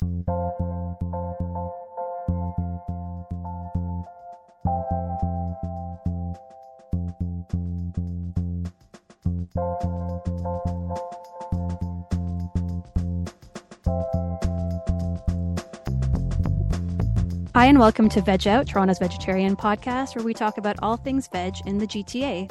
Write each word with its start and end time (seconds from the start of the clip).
Hi, 0.00 0.06
and 17.66 17.78
welcome 17.78 18.08
to 18.08 18.20
Veg 18.20 18.48
Out, 18.48 18.66
Toronto's 18.66 18.98
vegetarian 18.98 19.54
podcast, 19.54 20.16
where 20.16 20.24
we 20.24 20.34
talk 20.34 20.58
about 20.58 20.76
all 20.82 20.96
things 20.96 21.28
veg 21.28 21.54
in 21.66 21.78
the 21.78 21.86
GTA. 21.86 22.50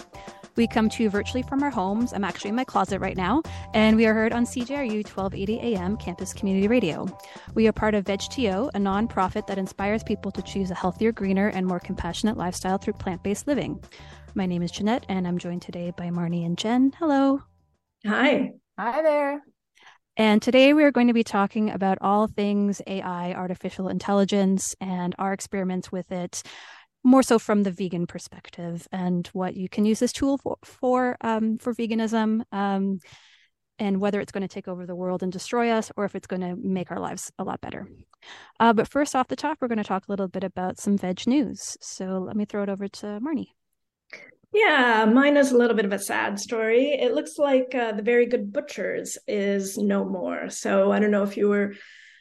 We 0.55 0.67
come 0.67 0.87
to 0.89 1.03
you 1.03 1.09
virtually 1.09 1.41
from 1.41 1.63
our 1.63 1.71
homes. 1.71 2.13
I'm 2.13 2.23
actually 2.23 2.49
in 2.49 2.55
my 2.55 2.63
closet 2.63 2.99
right 2.99 3.17
now, 3.17 3.41
and 3.73 3.97
we 3.97 4.05
are 4.05 4.13
heard 4.13 4.33
on 4.33 4.45
CJRU 4.45 5.03
1280 5.03 5.59
AM 5.59 5.97
Campus 5.97 6.31
Community 6.31 6.67
Radio. 6.67 7.07
We 7.55 7.67
are 7.67 7.71
part 7.71 7.95
of 7.95 8.05
VegTO, 8.05 8.69
a 8.75 8.77
nonprofit 8.77 9.47
that 9.47 9.57
inspires 9.57 10.03
people 10.03 10.31
to 10.31 10.43
choose 10.43 10.69
a 10.69 10.75
healthier, 10.75 11.11
greener, 11.11 11.47
and 11.47 11.65
more 11.65 11.79
compassionate 11.79 12.37
lifestyle 12.37 12.77
through 12.77 12.93
plant 12.93 13.23
based 13.23 13.47
living. 13.47 13.83
My 14.35 14.45
name 14.45 14.61
is 14.61 14.69
Jeanette, 14.69 15.07
and 15.09 15.27
I'm 15.27 15.39
joined 15.39 15.63
today 15.63 15.91
by 15.97 16.09
Marni 16.09 16.45
and 16.45 16.55
Jen. 16.55 16.93
Hello. 16.99 17.41
Hi. 18.05 18.51
Hi 18.77 19.01
there. 19.01 19.41
And 20.15 20.39
today 20.39 20.73
we 20.73 20.83
are 20.83 20.91
going 20.91 21.07
to 21.07 21.13
be 21.13 21.23
talking 21.23 21.71
about 21.71 21.97
all 21.99 22.27
things 22.27 22.79
AI, 22.85 23.33
artificial 23.33 23.87
intelligence, 23.87 24.75
and 24.79 25.15
our 25.17 25.33
experiments 25.33 25.91
with 25.91 26.11
it, 26.11 26.43
more 27.03 27.23
so 27.23 27.37
from 27.37 27.63
the 27.63 27.71
vegan 27.71 28.07
perspective 28.07 28.87
and 28.91 29.27
what 29.33 29.55
you 29.55 29.67
can 29.67 29.85
use 29.85 29.99
this 29.99 30.13
tool 30.13 30.37
for 30.37 30.57
for, 30.63 31.17
um, 31.21 31.57
for 31.57 31.73
veganism, 31.73 32.41
um, 32.51 32.99
and 33.79 33.99
whether 33.99 34.21
it's 34.21 34.31
going 34.31 34.47
to 34.47 34.53
take 34.53 34.67
over 34.67 34.85
the 34.85 34.95
world 34.95 35.23
and 35.23 35.31
destroy 35.31 35.69
us, 35.69 35.91
or 35.97 36.05
if 36.05 36.15
it's 36.15 36.27
going 36.27 36.41
to 36.41 36.55
make 36.55 36.91
our 36.91 36.99
lives 36.99 37.31
a 37.39 37.43
lot 37.43 37.59
better. 37.59 37.87
Uh, 38.59 38.71
but 38.71 38.87
first, 38.87 39.15
off 39.15 39.27
the 39.27 39.35
top, 39.35 39.57
we're 39.59 39.67
going 39.67 39.77
to 39.77 39.83
talk 39.83 40.07
a 40.07 40.11
little 40.11 40.27
bit 40.27 40.43
about 40.43 40.79
some 40.79 40.97
veg 40.97 41.27
news. 41.27 41.75
So 41.81 42.19
let 42.19 42.35
me 42.35 42.45
throw 42.45 42.63
it 42.63 42.69
over 42.69 42.87
to 42.87 43.19
Marni. 43.19 43.47
Yeah, 44.53 45.05
mine 45.05 45.35
is 45.35 45.51
a 45.51 45.57
little 45.57 45.75
bit 45.75 45.85
of 45.85 45.93
a 45.93 45.99
sad 45.99 46.39
story. 46.39 46.91
It 46.91 47.15
looks 47.15 47.39
like 47.39 47.73
uh, 47.73 47.93
the 47.93 48.03
Very 48.03 48.27
Good 48.27 48.53
Butchers 48.53 49.17
is 49.27 49.77
no 49.79 50.05
more. 50.05 50.51
So 50.51 50.91
I 50.91 50.99
don't 50.99 51.09
know 51.09 51.23
if 51.23 51.35
you 51.37 51.49
were 51.49 51.73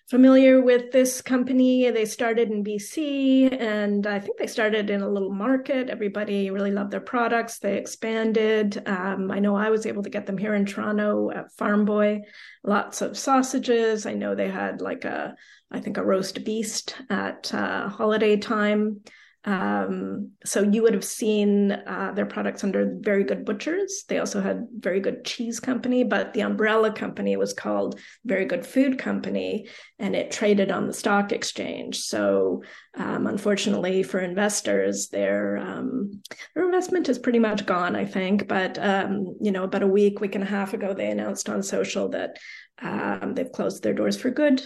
familiar 0.09 0.61
with 0.61 0.93
this 0.93 1.23
company. 1.23 1.91
They 1.91 2.05
started 2.05 2.51
in 2.51 2.65
BC 2.65 3.61
and 3.61 4.07
I 4.07 4.19
think 4.19 4.39
they 4.39 4.47
started 4.47 4.91
in 4.91 5.03
a 5.03 5.09
little 5.09 5.33
market. 5.33 5.89
Everybody 5.89 6.51
really 6.51 6.71
loved 6.71 6.91
their 6.91 7.01
products. 7.01 7.59
They 7.59 7.79
expanded. 7.79 8.83
Um, 8.87 9.31
I 9.31 9.39
know 9.39 9.57
I 9.57 9.71
was 9.71 9.87
able 9.87 10.03
to 10.03 10.11
get 10.11 10.27
them 10.27 10.39
here 10.39 10.55
in 10.55 10.67
Toronto 10.67 11.31
at 11.31 11.53
Farm 11.53 11.85
Boy. 11.85 12.21
Lots 12.65 13.01
of 13.01 13.17
sausages. 13.17 14.07
I 14.07 14.15
know 14.15 14.35
they 14.35 14.51
had 14.51 14.81
like 14.81 15.05
a, 15.05 15.35
I 15.71 15.81
think 15.81 15.97
a 15.97 16.05
roast 16.05 16.45
beast 16.45 16.95
at 17.09 17.53
uh, 17.55 17.89
holiday 17.89 18.37
time. 18.37 19.01
Um, 19.45 20.31
so 20.45 20.63
you 20.63 20.83
would 20.83 20.95
have 20.95 21.05
seen 21.05 21.73
uh, 21.73 22.13
their 22.15 22.27
products 22.27 22.63
under 22.63 22.97
Very 23.01 23.25
Good 23.25 23.45
Butchers. 23.45 24.05
They 24.09 24.19
also 24.19 24.41
had 24.41 24.69
Very 24.79 25.01
Good 25.01 25.25
Cheese 25.25 25.59
Company, 25.59 26.05
but 26.05 26.33
the 26.33 26.43
umbrella 26.43 26.93
company 26.93 27.37
was 27.37 27.53
called 27.53 27.99
Very 28.25 28.45
Good 28.45 28.65
Food 28.65 28.99
Company, 28.99 29.69
and 29.99 30.15
it 30.15 30.31
traded 30.31 30.71
on 30.71 30.87
the 30.87 30.93
stock 30.93 31.33
exchange. 31.33 32.03
So 32.03 32.63
um, 32.97 33.27
unfortunately 33.27 34.05
for 34.05 34.21
investors, 34.21 35.09
their 35.09 35.59
um, 35.59 36.23
their 36.55 36.65
investment 36.65 37.09
is 37.09 37.19
pretty 37.19 37.41
much 37.41 37.67
gone. 37.67 37.97
I 37.97 38.05
think, 38.05 38.47
but 38.47 38.79
um, 38.79 39.37
you 39.41 39.51
know, 39.51 39.65
about 39.65 39.83
a 39.83 39.89
week, 39.89 40.21
week 40.21 40.37
and 40.37 40.45
a 40.45 40.47
half 40.47 40.73
ago, 40.73 40.95
they 40.95 41.11
announced 41.11 41.49
on 41.49 41.65
social 41.65 42.11
that 42.11 42.39
um, 42.81 43.35
they've 43.35 43.51
closed 43.51 43.83
their 43.83 43.95
doors 43.95 44.17
for 44.17 44.31
good. 44.31 44.63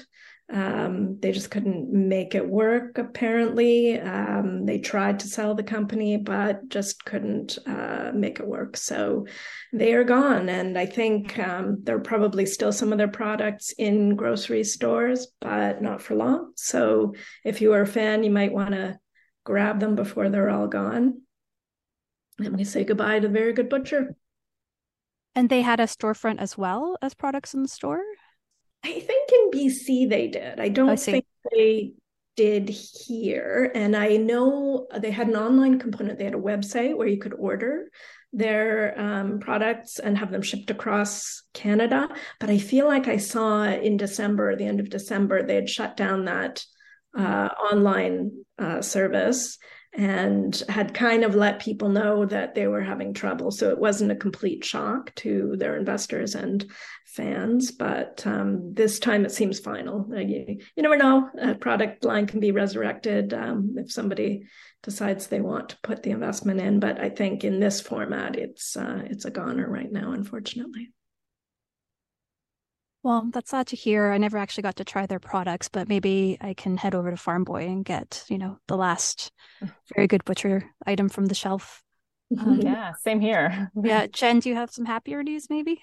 Um, 0.53 1.19
they 1.19 1.33
just 1.33 1.51
couldn't 1.51 1.93
make 1.93 2.37
it 2.37 2.49
work, 2.49 2.99
apparently. 2.99 3.99
Um, 3.99 4.65
they 4.65 4.79
tried 4.79 5.19
to 5.21 5.29
sell 5.29 5.55
the 5.55 5.65
company, 5.65 6.17
but 6.17 6.69
just 6.69 7.05
couldn't 7.05 7.59
uh, 7.67 8.13
make 8.15 8.39
it 8.39 8.47
work. 8.47 8.77
So 8.77 9.27
they 9.73 9.93
are 9.95 10.05
gone. 10.05 10.49
And 10.49 10.79
I 10.79 10.87
think 10.87 11.37
um, 11.39 11.79
there 11.83 11.97
are 11.97 12.01
probably 12.01 12.47
still 12.47 12.73
some 12.73 12.93
of 12.93 12.99
their 12.99 13.09
products 13.09 13.73
in 13.77 14.15
grocery 14.15 14.63
stores, 14.63 15.27
but 15.41 15.83
not 15.83 16.01
for 16.01 16.15
long. 16.15 16.53
So 16.57 17.15
if 17.45 17.61
you 17.61 17.73
are 17.73 17.83
a 17.83 17.87
fan, 17.87 18.23
you 18.23 18.31
might 18.31 18.53
want 18.53 18.71
to 18.71 18.99
grab 19.45 19.81
them 19.81 19.97
before 19.97 20.29
they're 20.29 20.51
all 20.51 20.69
gone. 20.69 21.23
And 22.39 22.57
we 22.57 22.65
say 22.65 22.85
goodbye 22.85 23.19
to 23.19 23.27
the 23.27 23.33
Very 23.33 23.53
Good 23.53 23.69
Butcher. 23.69 24.15
And 25.35 25.49
they 25.49 25.63
had 25.63 25.81
a 25.81 25.85
storefront 25.85 26.39
as 26.39 26.57
well 26.57 26.97
as 27.03 27.15
products 27.15 27.53
in 27.53 27.63
the 27.63 27.69
store? 27.69 28.03
I 28.87 29.01
think 29.01 29.31
in 29.33 29.51
BC 29.51 30.09
they 30.09 30.29
did. 30.29 30.61
I 30.61 30.69
don't 30.69 30.91
I 30.91 30.97
think 30.97 31.25
they 31.53 31.95
did 32.37 32.69
here. 32.69 33.73
And 33.75 33.97
I 33.97 34.17
know 34.17 34.87
they 34.97 35.11
had 35.11 35.29
an 35.29 35.37
online 35.37 35.81
component. 35.81 36.19
They 36.19 36.25
had 36.25 36.35
a 36.35 36.39
website 36.39 36.97
where 36.97 37.09
you 37.09 37.19
could 37.19 37.35
order 37.35 37.91
their 38.33 38.99
um, 39.01 39.41
products 39.41 39.99
and 39.99 40.17
have 40.17 40.31
them 40.31 40.43
shipped 40.43 40.71
across 40.71 41.43
Canada. 41.53 42.09
But 42.39 42.51
I 42.51 42.59
feel 42.59 42.87
like 42.87 43.09
I 43.09 43.17
saw 43.17 43.65
in 43.65 43.97
December, 43.97 44.55
the 44.55 44.67
end 44.67 44.79
of 44.79 44.91
December, 44.91 45.43
they 45.43 45.57
had 45.57 45.69
shut 45.69 45.97
down 45.97 46.27
that 46.27 46.65
uh, 47.19 47.49
online 47.73 48.45
uh, 48.59 48.83
service 48.83 49.59
and 49.97 50.63
had 50.69 50.93
kind 50.93 51.25
of 51.25 51.35
let 51.35 51.59
people 51.59 51.89
know 51.89 52.27
that 52.27 52.55
they 52.55 52.67
were 52.67 52.83
having 52.83 53.15
trouble. 53.15 53.51
So 53.51 53.71
it 53.71 53.79
wasn't 53.79 54.13
a 54.13 54.17
complete 54.17 54.63
shock 54.63 55.15
to 55.17 55.57
their 55.57 55.77
investors 55.77 56.35
and 56.35 56.65
fans, 57.07 57.71
but 57.71 58.23
um, 58.27 58.75
this 58.75 58.99
time 58.99 59.25
it 59.25 59.33
seems 59.33 59.59
final. 59.59 60.07
Uh, 60.13 60.21
you, 60.21 60.59
you, 60.77 60.83
never 60.83 60.99
know. 60.99 61.31
A 61.41 61.55
product 61.55 62.05
line 62.05 62.27
can 62.27 62.41
be 62.41 62.53
resurrected 62.53 63.33
um, 63.33 63.77
if 63.79 63.91
somebody 63.91 64.45
decides 64.83 65.27
they 65.27 65.41
want 65.41 65.71
to 65.71 65.79
put 65.83 66.03
the 66.03 66.11
investment 66.11 66.61
in. 66.61 66.79
But 66.79 67.01
I 67.01 67.09
think 67.09 67.43
in 67.43 67.59
this 67.59 67.81
format, 67.81 68.37
it's 68.37 68.77
uh, 68.77 69.01
it's 69.07 69.25
a 69.25 69.31
goner 69.31 69.69
right 69.69 69.91
now, 69.91 70.13
unfortunately. 70.13 70.91
Well, 73.07 73.29
that's 73.33 73.51
sad 73.51 73.69
to 73.69 73.77
hear. 73.77 74.11
I 74.11 74.19
never 74.19 74.37
actually 74.37 74.65
got 74.65 74.75
to 74.77 74.85
try 74.85 75.07
their 75.07 75.21
products, 75.21 75.69
but 75.69 75.89
maybe 75.89 76.39
I 76.41 76.55
can 76.55 76.77
head 76.77 76.93
over 76.93 77.09
to 77.09 77.17
Farm 77.17 77.45
Boy 77.45 77.65
and 77.67 77.85
get, 77.85 78.25
you 78.29 78.37
know, 78.37 78.59
the 78.67 78.77
last 78.77 79.31
very 79.95 80.09
good 80.09 80.25
butcher 80.25 80.65
item 80.85 81.09
from 81.09 81.27
the 81.27 81.35
shelf. 81.35 81.85
Um, 82.37 82.61
yeah, 82.61 82.93
same 83.05 83.21
here. 83.21 83.71
yeah, 83.81 84.09
Jen, 84.13 84.41
do 84.41 84.49
you 84.49 84.57
have 84.57 84.73
some 84.73 84.85
happier 84.85 85.23
news 85.23 85.47
maybe? 85.49 85.81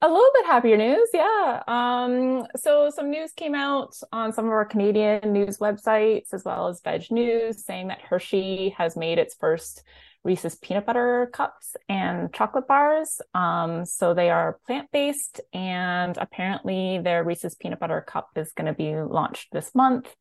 A 0.00 0.08
little 0.08 0.30
bit 0.32 0.46
happier 0.46 0.78
news, 0.78 1.10
yeah. 1.12 1.62
Um, 1.68 2.46
so 2.56 2.88
some 2.88 3.10
news 3.10 3.32
came 3.36 3.54
out 3.54 3.94
on 4.10 4.32
some 4.32 4.46
of 4.46 4.52
our 4.52 4.64
Canadian 4.64 5.34
news 5.34 5.58
websites 5.58 6.32
as 6.32 6.42
well 6.42 6.68
as 6.68 6.80
Veg 6.80 7.10
News 7.10 7.66
saying 7.66 7.88
that 7.88 8.00
Hershey 8.00 8.74
has 8.78 8.96
made 8.96 9.18
its 9.18 9.34
first 9.34 9.82
Reese's 10.24 10.56
peanut 10.56 10.86
butter 10.86 11.28
cups 11.32 11.76
and 11.88 12.32
chocolate 12.32 12.66
bars. 12.66 13.20
Um, 13.34 13.84
so 13.84 14.14
they 14.14 14.30
are 14.30 14.58
plant 14.66 14.88
based, 14.90 15.40
and 15.52 16.16
apparently 16.16 16.98
their 16.98 17.22
Reese's 17.22 17.54
peanut 17.54 17.78
butter 17.78 18.00
cup 18.00 18.30
is 18.36 18.52
going 18.52 18.66
to 18.66 18.72
be 18.72 18.96
launched 18.96 19.48
this 19.52 19.74
month. 19.74 20.14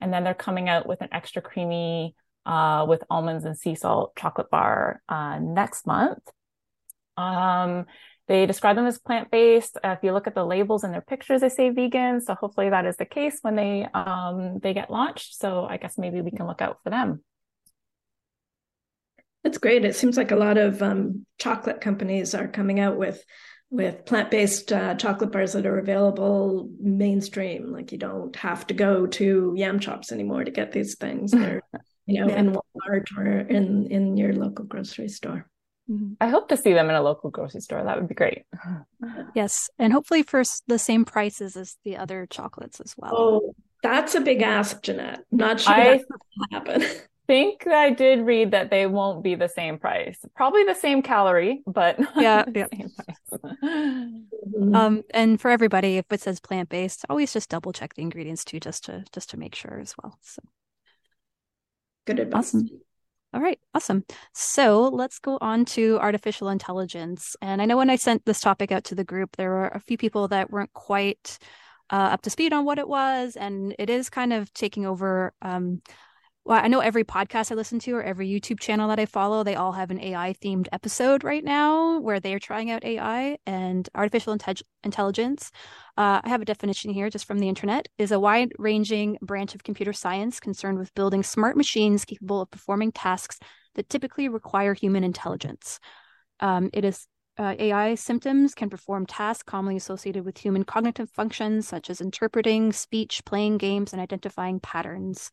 And 0.00 0.12
then 0.12 0.22
they're 0.22 0.34
coming 0.34 0.68
out 0.68 0.86
with 0.86 1.00
an 1.00 1.08
extra 1.10 1.42
creamy 1.42 2.14
uh, 2.46 2.86
with 2.88 3.02
almonds 3.10 3.44
and 3.44 3.58
sea 3.58 3.74
salt 3.74 4.14
chocolate 4.16 4.48
bar 4.48 5.02
uh, 5.08 5.38
next 5.40 5.86
month. 5.86 6.20
Um, 7.16 7.86
they 8.28 8.46
describe 8.46 8.76
them 8.76 8.86
as 8.86 8.98
plant 8.98 9.30
based. 9.30 9.76
Uh, 9.82 9.96
if 9.96 9.98
you 10.02 10.12
look 10.12 10.26
at 10.26 10.34
the 10.34 10.44
labels 10.44 10.84
and 10.84 10.94
their 10.94 11.00
pictures, 11.00 11.40
they 11.40 11.48
say 11.48 11.70
vegan. 11.70 12.20
So 12.20 12.34
hopefully 12.34 12.70
that 12.70 12.86
is 12.86 12.96
the 12.96 13.06
case 13.06 13.38
when 13.42 13.56
they 13.56 13.88
um, 13.92 14.60
they 14.60 14.72
get 14.72 14.90
launched. 14.90 15.36
So 15.36 15.64
I 15.64 15.78
guess 15.78 15.98
maybe 15.98 16.20
we 16.20 16.30
can 16.30 16.46
look 16.46 16.62
out 16.62 16.78
for 16.84 16.90
them. 16.90 17.24
That's 19.48 19.56
great. 19.56 19.86
It 19.86 19.96
seems 19.96 20.18
like 20.18 20.30
a 20.30 20.36
lot 20.36 20.58
of 20.58 20.82
um, 20.82 21.24
chocolate 21.38 21.80
companies 21.80 22.34
are 22.34 22.46
coming 22.46 22.80
out 22.80 22.98
with 22.98 23.24
with 23.70 24.04
plant 24.04 24.30
based 24.30 24.70
uh, 24.74 24.94
chocolate 24.96 25.32
bars 25.32 25.54
that 25.54 25.64
are 25.64 25.78
available 25.78 26.68
mainstream. 26.78 27.72
Like 27.72 27.90
you 27.90 27.96
don't 27.96 28.36
have 28.36 28.66
to 28.66 28.74
go 28.74 29.06
to 29.06 29.54
Yam 29.56 29.80
Chops 29.80 30.12
anymore 30.12 30.44
to 30.44 30.50
get 30.50 30.72
these 30.72 30.96
things. 30.96 31.30
They're 31.32 31.62
you 32.04 32.20
know 32.20 32.28
yeah. 32.28 32.40
in 32.40 32.52
Walmart 32.52 33.16
or 33.16 33.38
in 33.38 33.86
in 33.86 34.18
your 34.18 34.34
local 34.34 34.66
grocery 34.66 35.08
store. 35.08 35.48
Mm-hmm. 35.90 36.12
I 36.20 36.28
hope 36.28 36.50
to 36.50 36.56
see 36.58 36.74
them 36.74 36.90
in 36.90 36.96
a 36.96 37.00
local 37.00 37.30
grocery 37.30 37.62
store. 37.62 37.82
That 37.82 37.98
would 37.98 38.08
be 38.08 38.14
great. 38.14 38.42
Yes, 39.34 39.70
and 39.78 39.94
hopefully 39.94 40.24
for 40.24 40.42
the 40.66 40.78
same 40.78 41.06
prices 41.06 41.56
as 41.56 41.76
the 41.84 41.96
other 41.96 42.26
chocolates 42.26 42.80
as 42.80 42.94
well. 42.98 43.12
Oh, 43.16 43.54
that's 43.82 44.14
a 44.14 44.20
big 44.20 44.42
ask, 44.42 44.82
Jeanette. 44.82 45.24
Not 45.30 45.60
sure 45.60 45.72
I 45.72 46.02
happen. 46.50 46.84
Think 47.28 47.66
I 47.66 47.90
did 47.90 48.26
read 48.26 48.50
that 48.50 48.70
they 48.70 48.86
won't 48.86 49.22
be 49.22 49.36
the 49.36 49.48
same 49.48 49.78
price. 49.78 50.18
Probably 50.34 50.64
the 50.64 50.74
same 50.74 51.02
calorie, 51.02 51.62
but 51.66 52.00
yeah, 52.16 52.44
yeah. 52.52 52.66
Um, 54.74 55.02
and 55.10 55.40
for 55.40 55.50
everybody, 55.50 55.98
if 55.98 56.06
it 56.10 56.20
says 56.20 56.40
plant 56.40 56.68
based, 56.68 57.04
always 57.08 57.32
just 57.32 57.48
double 57.48 57.72
check 57.72 57.94
the 57.94 58.02
ingredients 58.02 58.44
too, 58.44 58.58
just 58.58 58.86
to 58.86 59.04
just 59.12 59.30
to 59.30 59.36
make 59.36 59.54
sure 59.54 59.78
as 59.80 59.94
well. 60.02 60.18
So 60.22 60.42
good 62.06 62.18
advice. 62.18 62.54
Awesome. 62.54 62.68
All 63.34 63.40
right, 63.40 63.60
awesome. 63.74 64.04
So 64.32 64.88
let's 64.88 65.18
go 65.18 65.38
on 65.40 65.66
to 65.66 65.98
artificial 66.00 66.48
intelligence. 66.48 67.36
And 67.42 67.60
I 67.60 67.66
know 67.66 67.76
when 67.76 67.90
I 67.90 67.96
sent 67.96 68.24
this 68.24 68.40
topic 68.40 68.72
out 68.72 68.84
to 68.84 68.94
the 68.94 69.04
group, 69.04 69.36
there 69.36 69.50
were 69.50 69.68
a 69.68 69.80
few 69.80 69.98
people 69.98 70.28
that 70.28 70.50
weren't 70.50 70.72
quite 70.72 71.38
uh, 71.90 72.08
up 72.12 72.22
to 72.22 72.30
speed 72.30 72.52
on 72.52 72.64
what 72.64 72.78
it 72.78 72.88
was, 72.88 73.36
and 73.36 73.74
it 73.78 73.90
is 73.90 74.08
kind 74.08 74.32
of 74.32 74.52
taking 74.54 74.86
over. 74.86 75.34
Um, 75.42 75.82
well, 76.48 76.64
I 76.64 76.68
know 76.68 76.80
every 76.80 77.04
podcast 77.04 77.52
I 77.52 77.56
listen 77.56 77.78
to 77.80 77.92
or 77.92 78.02
every 78.02 78.26
YouTube 78.26 78.58
channel 78.58 78.88
that 78.88 78.98
I 78.98 79.04
follow, 79.04 79.44
they 79.44 79.54
all 79.54 79.72
have 79.72 79.90
an 79.90 80.00
AI 80.00 80.32
themed 80.42 80.66
episode 80.72 81.22
right 81.22 81.44
now 81.44 81.98
where 82.00 82.20
they 82.20 82.32
are 82.32 82.38
trying 82.38 82.70
out 82.70 82.86
AI 82.86 83.36
and 83.44 83.86
artificial 83.94 84.34
inte- 84.34 84.62
intelligence. 84.82 85.50
Uh, 85.98 86.22
I 86.24 86.28
have 86.30 86.40
a 86.40 86.46
definition 86.46 86.90
here 86.90 87.10
just 87.10 87.26
from 87.26 87.40
the 87.40 87.50
internet 87.50 87.88
is 87.98 88.12
a 88.12 88.18
wide 88.18 88.52
ranging 88.58 89.18
branch 89.20 89.54
of 89.54 89.62
computer 89.62 89.92
science 89.92 90.40
concerned 90.40 90.78
with 90.78 90.94
building 90.94 91.22
smart 91.22 91.54
machines 91.54 92.06
capable 92.06 92.40
of 92.40 92.50
performing 92.50 92.92
tasks 92.92 93.38
that 93.74 93.90
typically 93.90 94.30
require 94.30 94.72
human 94.72 95.04
intelligence. 95.04 95.80
Um, 96.40 96.70
it 96.72 96.82
is 96.82 97.06
uh, 97.38 97.54
AI 97.58 97.94
symptoms 97.94 98.54
can 98.54 98.68
perform 98.68 99.06
tasks 99.06 99.44
commonly 99.44 99.76
associated 99.76 100.24
with 100.24 100.38
human 100.38 100.64
cognitive 100.64 101.08
functions, 101.10 101.68
such 101.68 101.88
as 101.88 102.00
interpreting 102.00 102.72
speech, 102.72 103.24
playing 103.24 103.58
games, 103.58 103.92
and 103.92 104.02
identifying 104.02 104.58
patterns. 104.58 105.30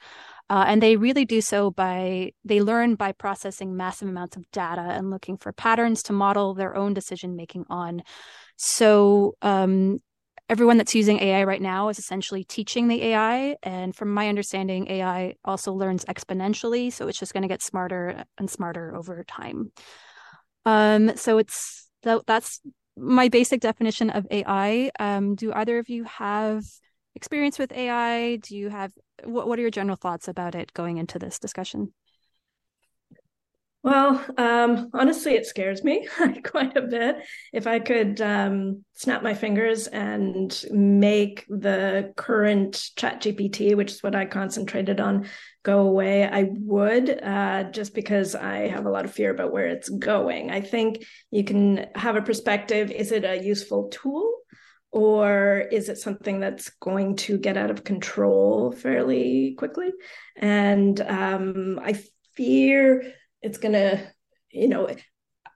Uh, 0.49 0.65
and 0.67 0.81
they 0.83 0.95
really 0.95 1.25
do 1.25 1.41
so 1.41 1.71
by, 1.71 2.31
they 2.43 2.61
learn 2.61 2.93
by 2.95 3.11
processing 3.11 3.75
massive 3.75 4.07
amounts 4.07 4.37
of 4.37 4.49
data 4.51 4.81
and 4.81 5.09
looking 5.09 5.35
for 5.35 5.51
patterns 5.51 6.03
to 6.03 6.13
model 6.13 6.53
their 6.53 6.75
own 6.75 6.93
decision 6.93 7.35
making 7.35 7.65
on. 7.69 8.03
So, 8.55 9.35
um, 9.41 9.99
everyone 10.47 10.77
that's 10.77 10.93
using 10.93 11.19
AI 11.19 11.43
right 11.43 11.61
now 11.61 11.89
is 11.89 11.97
essentially 11.97 12.43
teaching 12.43 12.87
the 12.87 13.01
AI. 13.01 13.55
And 13.63 13.95
from 13.95 14.13
my 14.13 14.29
understanding, 14.29 14.87
AI 14.89 15.33
also 15.43 15.73
learns 15.73 16.05
exponentially. 16.05 16.93
So 16.93 17.07
it's 17.07 17.17
just 17.17 17.33
going 17.33 17.41
to 17.41 17.47
get 17.47 17.63
smarter 17.63 18.25
and 18.37 18.47
smarter 18.47 18.95
over 18.95 19.23
time. 19.23 19.71
Um, 20.65 21.15
so 21.15 21.37
it's 21.37 21.89
so 22.05 22.23
that's 22.27 22.61
my 22.95 23.29
basic 23.29 23.61
definition 23.61 24.09
of 24.09 24.27
AI. 24.31 24.91
Um, 24.99 25.35
do 25.35 25.51
either 25.53 25.79
of 25.79 25.89
you 25.89 26.03
have 26.05 26.63
experience 27.15 27.59
with 27.59 27.71
AI? 27.71 28.37
Do 28.37 28.55
you 28.55 28.69
have 28.69 28.93
what, 29.23 29.47
what 29.47 29.57
are 29.57 29.61
your 29.63 29.71
general 29.71 29.97
thoughts 29.97 30.27
about 30.27 30.55
it 30.55 30.71
going 30.73 30.97
into 30.97 31.17
this 31.19 31.39
discussion? 31.39 31.93
Well, 33.85 34.25
um, 34.39 34.89
honestly, 34.95 35.35
it 35.35 35.45
scares 35.45 35.83
me 35.83 36.07
quite 36.43 36.75
a 36.75 36.81
bit. 36.81 37.17
If 37.53 37.67
I 37.67 37.77
could 37.77 38.19
um, 38.19 38.83
snap 38.95 39.21
my 39.21 39.35
fingers 39.35 39.85
and 39.85 40.59
make 40.71 41.45
the 41.49 42.11
current 42.17 42.73
ChatGPT, 42.97 43.77
which 43.77 43.91
is 43.91 44.01
what 44.01 44.15
I 44.15 44.25
concentrated 44.25 44.99
on, 44.99 45.27
go 45.61 45.81
away, 45.81 46.27
I 46.27 46.47
would, 46.49 47.21
uh, 47.21 47.65
just 47.65 47.93
because 47.93 48.33
I 48.33 48.69
have 48.69 48.87
a 48.87 48.89
lot 48.89 49.05
of 49.05 49.13
fear 49.13 49.29
about 49.29 49.53
where 49.53 49.67
it's 49.67 49.89
going. 49.89 50.49
I 50.49 50.61
think 50.61 51.05
you 51.29 51.43
can 51.43 51.85
have 51.93 52.15
a 52.15 52.23
perspective 52.23 52.89
is 52.89 53.11
it 53.11 53.23
a 53.23 53.43
useful 53.43 53.89
tool? 53.89 54.33
Or 54.91 55.59
is 55.71 55.89
it 55.89 55.99
something 55.99 56.39
that's 56.39 56.69
going 56.79 57.17
to 57.17 57.37
get 57.37 57.55
out 57.55 57.69
of 57.69 57.83
control 57.83 58.71
fairly 58.71 59.53
quickly? 59.59 59.91
And 60.37 60.99
um, 61.01 61.79
I 61.83 62.01
fear 62.35 63.13
it's 63.45 63.59
going 63.59 63.73
to, 63.73 64.05
you 64.49 64.67
know, 64.67 64.89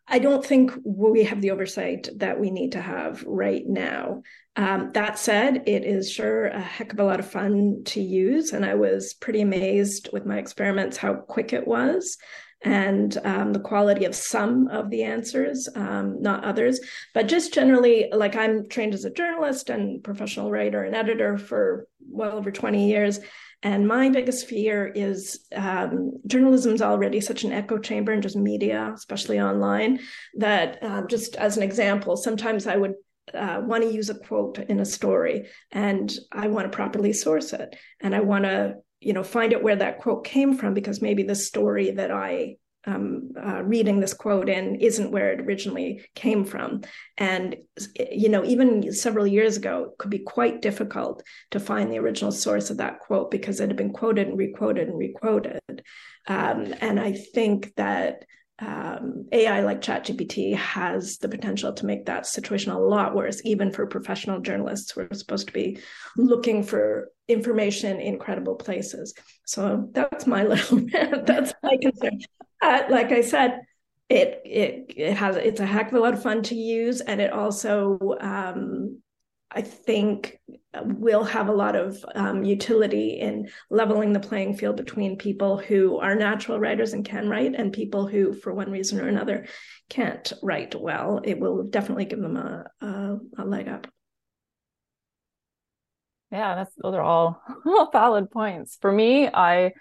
I 0.07 0.19
don't 0.19 0.45
think 0.45 0.71
we 0.83 1.23
have 1.23 1.41
the 1.41 1.51
oversight 1.51 2.09
that 2.15 2.39
we 2.39 2.49
need 2.49 2.71
to 2.71 2.81
have 2.81 3.23
right 3.27 3.63
now. 3.65 4.23
Um, 4.55 4.91
that 4.93 5.19
said, 5.19 5.63
it 5.67 5.85
is 5.85 6.11
sure 6.11 6.47
a 6.47 6.59
heck 6.59 6.93
of 6.93 6.99
a 6.99 7.03
lot 7.03 7.19
of 7.19 7.29
fun 7.29 7.83
to 7.85 8.01
use. 8.01 8.53
And 8.53 8.65
I 8.65 8.75
was 8.75 9.13
pretty 9.13 9.41
amazed 9.41 10.09
with 10.11 10.25
my 10.25 10.37
experiments 10.37 10.97
how 10.97 11.13
quick 11.13 11.53
it 11.53 11.67
was 11.67 12.17
and 12.61 13.17
um, 13.23 13.53
the 13.53 13.59
quality 13.59 14.05
of 14.05 14.15
some 14.15 14.67
of 14.67 14.89
the 14.89 15.03
answers, 15.03 15.69
um, 15.75 16.21
not 16.21 16.43
others. 16.43 16.79
But 17.13 17.27
just 17.27 17.53
generally, 17.53 18.09
like 18.11 18.35
I'm 18.35 18.67
trained 18.67 18.93
as 18.93 19.05
a 19.05 19.13
journalist 19.13 19.69
and 19.69 20.03
professional 20.03 20.51
writer 20.51 20.83
and 20.83 20.95
editor 20.95 21.37
for 21.37 21.87
well 22.09 22.35
over 22.35 22.51
20 22.51 22.89
years. 22.89 23.19
And 23.61 23.87
my 23.87 24.09
biggest 24.09 24.47
fear 24.47 24.87
is 24.87 25.45
um, 25.53 26.13
journalism 26.25 26.73
is 26.73 26.81
already 26.81 27.19
such 27.19 27.43
an 27.43 27.51
echo 27.51 27.77
chamber 27.77 28.13
and 28.13 28.23
just 28.23 28.37
media, 28.37 28.93
especially 28.95 29.39
online, 29.39 29.99
that 30.35 30.81
uh, 30.81 31.01
just 31.07 31.35
as 31.35 31.57
an 31.57 31.63
example, 31.63 32.15
sometimes 32.15 32.67
I 32.67 32.77
would 32.77 32.93
uh, 33.33 33.61
want 33.63 33.83
to 33.83 33.91
use 33.91 34.09
a 34.09 34.17
quote 34.17 34.59
in 34.59 34.79
a 34.79 34.85
story 34.85 35.47
and 35.71 36.11
I 36.31 36.47
want 36.47 36.71
to 36.71 36.75
properly 36.75 37.11
source 37.11 37.51
it. 37.51 37.75
And 37.99 38.15
I 38.15 38.21
want 38.21 38.45
to, 38.45 38.75
you 39.01 39.13
know, 39.13 39.23
find 39.23 39.53
out 39.53 39.63
where 39.63 39.75
that 39.75 39.99
quote 39.99 40.23
came 40.23 40.57
from 40.57 40.73
because 40.73 41.01
maybe 41.01 41.23
the 41.23 41.35
story 41.35 41.91
that 41.91 42.11
I 42.11 42.55
um, 42.89 43.31
uh, 43.41 43.61
reading 43.63 43.99
this 43.99 44.13
quote 44.13 44.49
in 44.49 44.75
isn't 44.75 45.11
where 45.11 45.31
it 45.31 45.41
originally 45.41 46.05
came 46.15 46.43
from. 46.43 46.81
And, 47.17 47.55
you 48.11 48.29
know, 48.29 48.43
even 48.43 48.91
several 48.93 49.27
years 49.27 49.57
ago, 49.57 49.91
it 49.91 49.97
could 49.97 50.11
be 50.11 50.19
quite 50.19 50.61
difficult 50.61 51.23
to 51.51 51.59
find 51.59 51.91
the 51.91 51.99
original 51.99 52.31
source 52.31 52.69
of 52.69 52.77
that 52.77 52.99
quote 52.99 53.31
because 53.31 53.59
it 53.59 53.69
had 53.69 53.77
been 53.77 53.93
quoted 53.93 54.27
and 54.27 54.37
requoted 54.37 54.87
and 54.87 54.97
requoted. 54.97 55.83
Um, 56.27 56.73
and 56.81 56.99
I 56.99 57.13
think 57.13 57.73
that 57.75 58.25
um, 58.61 59.27
AI 59.31 59.61
like 59.61 59.81
ChatGPT 59.81 60.53
has 60.55 61.17
the 61.19 61.29
potential 61.29 61.71
to 61.73 61.85
make 61.85 62.05
that 62.05 62.25
situation 62.25 62.73
a 62.73 62.79
lot 62.79 63.15
worse, 63.15 63.41
even 63.45 63.71
for 63.71 63.87
professional 63.87 64.41
journalists 64.41 64.91
who 64.91 65.01
are 65.01 65.13
supposed 65.13 65.47
to 65.47 65.53
be 65.53 65.79
looking 66.17 66.63
for 66.63 67.09
information 67.29 68.01
in 68.01 68.19
credible 68.19 68.55
places. 68.55 69.13
So 69.45 69.87
that's 69.93 70.27
my 70.27 70.43
little 70.51 70.81
that's 71.25 71.53
my 71.63 71.77
concern 71.81 72.19
uh, 72.61 72.83
like 72.89 73.11
I 73.11 73.21
said, 73.21 73.61
it 74.09 74.41
it 74.43 74.93
it 74.97 75.17
has 75.17 75.35
it's 75.35 75.59
a 75.59 75.65
heck 75.65 75.87
of 75.89 75.93
a 75.93 75.99
lot 75.99 76.13
of 76.13 76.23
fun 76.23 76.41
to 76.43 76.55
use, 76.55 77.01
and 77.01 77.21
it 77.21 77.31
also 77.31 77.97
um, 78.19 79.01
I 79.51 79.61
think 79.61 80.39
will 80.73 81.23
have 81.23 81.49
a 81.49 81.53
lot 81.53 81.75
of 81.75 82.03
um, 82.15 82.43
utility 82.43 83.19
in 83.19 83.49
leveling 83.69 84.13
the 84.13 84.19
playing 84.19 84.55
field 84.55 84.77
between 84.77 85.17
people 85.17 85.57
who 85.57 85.97
are 85.97 86.15
natural 86.15 86.59
writers 86.59 86.93
and 86.93 87.05
can 87.05 87.29
write, 87.29 87.55
and 87.55 87.71
people 87.73 88.07
who, 88.07 88.33
for 88.33 88.53
one 88.53 88.71
reason 88.71 88.99
or 88.99 89.07
another, 89.07 89.47
can't 89.89 90.33
write 90.41 90.79
well. 90.79 91.21
It 91.23 91.39
will 91.39 91.63
definitely 91.63 92.05
give 92.05 92.21
them 92.21 92.37
a 92.37 92.65
a, 92.81 93.17
a 93.37 93.45
leg 93.45 93.67
up. 93.67 93.87
Yeah, 96.31 96.55
that's 96.55 96.73
those 96.75 96.93
are 96.93 97.01
all, 97.01 97.41
all 97.65 97.89
valid 97.91 98.29
points. 98.29 98.77
For 98.79 98.91
me, 98.91 99.27
I 99.27 99.73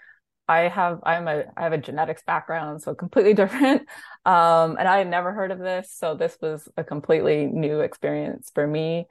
I 0.49 0.61
have 0.67 0.99
I'm 1.03 1.27
a 1.27 1.43
I 1.55 1.61
have 1.63 1.73
a 1.73 1.77
genetics 1.77 2.23
background, 2.23 2.81
so 2.81 2.95
completely 2.95 3.33
different. 3.35 3.83
Um, 4.25 4.77
and 4.79 4.87
I 4.87 4.97
had 4.97 5.07
never 5.07 5.31
heard 5.31 5.51
of 5.51 5.59
this, 5.59 5.93
so 5.93 6.15
this 6.15 6.37
was 6.41 6.67
a 6.75 6.83
completely 6.83 7.45
new 7.45 7.81
experience 7.81 8.51
for 8.53 8.65
me. 8.65 9.07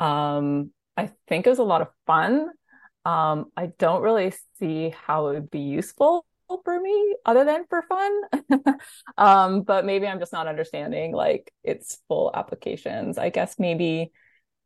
Um, 0.00 0.72
I 0.96 1.12
think 1.28 1.46
it 1.46 1.50
was 1.50 1.60
a 1.60 1.64
lot 1.64 1.80
of 1.80 1.88
fun. 2.06 2.50
Um, 3.04 3.52
I 3.56 3.66
don't 3.78 4.02
really 4.02 4.34
see 4.58 4.92
how 5.06 5.28
it 5.28 5.34
would 5.34 5.50
be 5.50 5.60
useful 5.60 6.26
for 6.64 6.80
me 6.80 7.14
other 7.24 7.44
than 7.44 7.64
for 7.68 7.82
fun. 7.82 8.22
um, 9.16 9.62
but 9.62 9.86
maybe 9.86 10.08
I'm 10.08 10.18
just 10.18 10.32
not 10.32 10.48
understanding 10.48 11.12
like 11.12 11.52
its 11.62 12.00
full 12.08 12.32
applications. 12.34 13.16
I 13.16 13.30
guess 13.30 13.60
maybe 13.60 14.10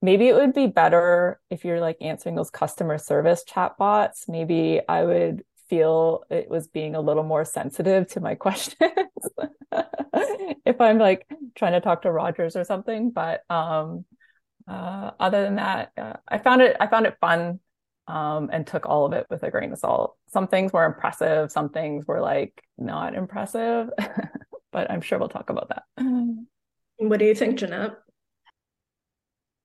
maybe 0.01 0.29
it 0.29 0.35
would 0.35 0.55
be 0.55 0.69
better 0.69 1.39
if 1.51 1.67
you're 1.67 1.81
like 1.81 1.99
answering 2.01 2.35
those 2.35 2.51
customer 2.51 2.97
service 2.97 3.45
chatbots. 3.47 4.27
Maybe 4.27 4.81
I 4.89 5.05
would 5.05 5.45
feel 5.69 6.25
it 6.31 6.49
was 6.49 6.69
being 6.69 6.95
a 6.95 7.01
little 7.01 7.23
more 7.23 7.45
sensitive 7.45 8.09
to 8.09 8.21
my 8.21 8.35
questions 8.35 8.91
if 10.65 10.81
I'm 10.81 10.99
like 10.99 11.27
trying 11.55 11.73
to 11.73 11.81
talk 11.81 12.03
to 12.03 12.13
Rogers 12.13 12.57
or 12.57 12.65
something. 12.65 13.11
But 13.11 13.43
um, 13.51 14.05
uh, 14.69 15.13
other 15.19 15.43
than 15.43 15.57
that, 15.57 15.93
uh, 15.97 16.15
I 16.29 16.39
found 16.39 16.63
it 16.63 16.77
I 16.81 16.87
found 16.87 17.07
it 17.07 17.17
fun 17.21 17.61
um, 18.07 18.51
and 18.53 18.67
took 18.67 18.87
all 18.87 19.07
of 19.07 19.13
it 19.13 19.27
with 19.31 19.43
a 19.43 19.51
grain 19.51 19.73
of 19.73 19.79
salt. 19.79 20.17
Some 20.29 20.49
things 20.49 20.73
were 20.73 20.85
impressive, 20.85 21.51
some 21.51 21.71
things 21.71 22.07
were 22.07 22.21
like 22.21 22.63
not 22.79 23.15
impressive, 23.15 23.91
but 24.73 24.91
I'm 24.91 25.01
sure 25.01 25.19
we'll 25.19 25.29
talk 25.29 25.51
about 25.51 25.69
that. 25.69 25.85
What 26.97 27.19
do 27.19 27.25
you 27.25 27.35
think, 27.35 27.59
Jeanette? 27.59 27.97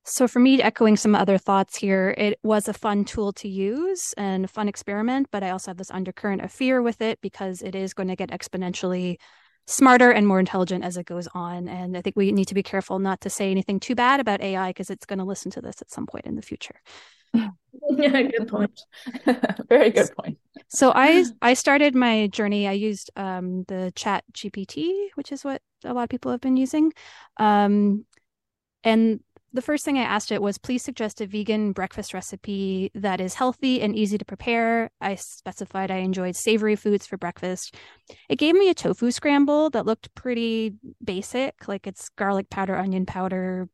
So, 0.04 0.26
for 0.26 0.38
me, 0.40 0.62
echoing 0.62 0.96
some 0.96 1.14
other 1.14 1.36
thoughts 1.36 1.76
here, 1.76 2.14
it 2.16 2.38
was 2.42 2.68
a 2.68 2.72
fun 2.72 3.04
tool 3.04 3.32
to 3.34 3.48
use 3.48 4.14
and 4.16 4.46
a 4.46 4.48
fun 4.48 4.66
experiment, 4.66 5.28
but 5.30 5.42
I 5.42 5.50
also 5.50 5.70
have 5.70 5.76
this 5.76 5.90
undercurrent 5.90 6.42
of 6.42 6.50
fear 6.50 6.80
with 6.80 7.02
it 7.02 7.20
because 7.20 7.60
it 7.60 7.74
is 7.74 7.92
going 7.92 8.08
to 8.08 8.16
get 8.16 8.30
exponentially 8.30 9.18
smarter 9.66 10.10
and 10.10 10.26
more 10.26 10.40
intelligent 10.40 10.84
as 10.84 10.96
it 10.96 11.06
goes 11.06 11.28
on. 11.34 11.68
And 11.68 11.96
I 11.96 12.02
think 12.02 12.16
we 12.16 12.32
need 12.32 12.48
to 12.48 12.54
be 12.54 12.62
careful 12.62 12.98
not 12.98 13.20
to 13.22 13.30
say 13.30 13.50
anything 13.50 13.78
too 13.78 13.94
bad 13.94 14.20
about 14.20 14.40
AI 14.40 14.70
because 14.70 14.90
it's 14.90 15.06
going 15.06 15.18
to 15.18 15.24
listen 15.24 15.50
to 15.52 15.60
this 15.60 15.80
at 15.80 15.90
some 15.90 16.06
point 16.06 16.26
in 16.26 16.34
the 16.34 16.42
future. 16.42 16.80
yeah, 17.34 18.22
good 18.22 18.48
point. 18.48 18.80
Very 19.68 19.90
good 19.90 20.10
point. 20.16 20.38
So 20.68 20.92
I 20.94 21.24
I 21.42 21.54
started 21.54 21.94
my 21.94 22.26
journey. 22.26 22.66
I 22.66 22.72
used 22.72 23.10
um, 23.16 23.64
the 23.68 23.92
Chat 23.94 24.24
GPT, 24.32 25.08
which 25.14 25.30
is 25.30 25.44
what 25.44 25.62
a 25.84 25.94
lot 25.94 26.04
of 26.04 26.08
people 26.08 26.32
have 26.32 26.40
been 26.40 26.56
using, 26.56 26.92
um, 27.36 28.04
and 28.82 29.20
the 29.52 29.62
first 29.62 29.84
thing 29.84 29.98
I 29.98 30.02
asked 30.02 30.30
it 30.30 30.42
was 30.42 30.58
please 30.58 30.82
suggest 30.82 31.20
a 31.20 31.26
vegan 31.26 31.72
breakfast 31.72 32.14
recipe 32.14 32.90
that 32.94 33.20
is 33.20 33.34
healthy 33.34 33.82
and 33.82 33.96
easy 33.96 34.16
to 34.18 34.24
prepare. 34.24 34.90
I 35.00 35.16
specified 35.16 35.90
I 35.90 35.96
enjoyed 35.96 36.36
savory 36.36 36.76
foods 36.76 37.06
for 37.06 37.16
breakfast. 37.16 37.74
It 38.28 38.36
gave 38.36 38.54
me 38.54 38.70
a 38.70 38.74
tofu 38.74 39.10
scramble 39.10 39.70
that 39.70 39.86
looked 39.86 40.14
pretty 40.14 40.74
basic, 41.02 41.66
like 41.68 41.86
it's 41.86 42.08
garlic 42.10 42.48
powder, 42.50 42.76
onion 42.76 43.06
powder, 43.06 43.68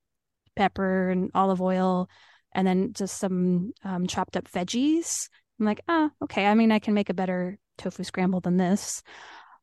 pepper, 0.56 1.11
and 1.11 1.30
olive 1.35 1.61
oil. 1.61 2.09
and 2.52 2.66
then 2.66 2.92
just 2.95 3.18
some 3.18 3.73
um, 3.85 4.06
chopped 4.06 4.37
up 4.37 4.49
veggies. 4.50 5.28
I'm 5.61 5.66
like, 5.66 5.83
ah, 5.88 6.11
okay. 6.23 6.47
I 6.47 6.54
mean, 6.54 6.73
I 6.73 6.78
can 6.78 6.95
make 6.95 7.11
a 7.11 7.14
better 7.14 7.59
tofu 7.76 8.02
scramble 8.02 8.40
than 8.40 8.56
this. 8.56 9.02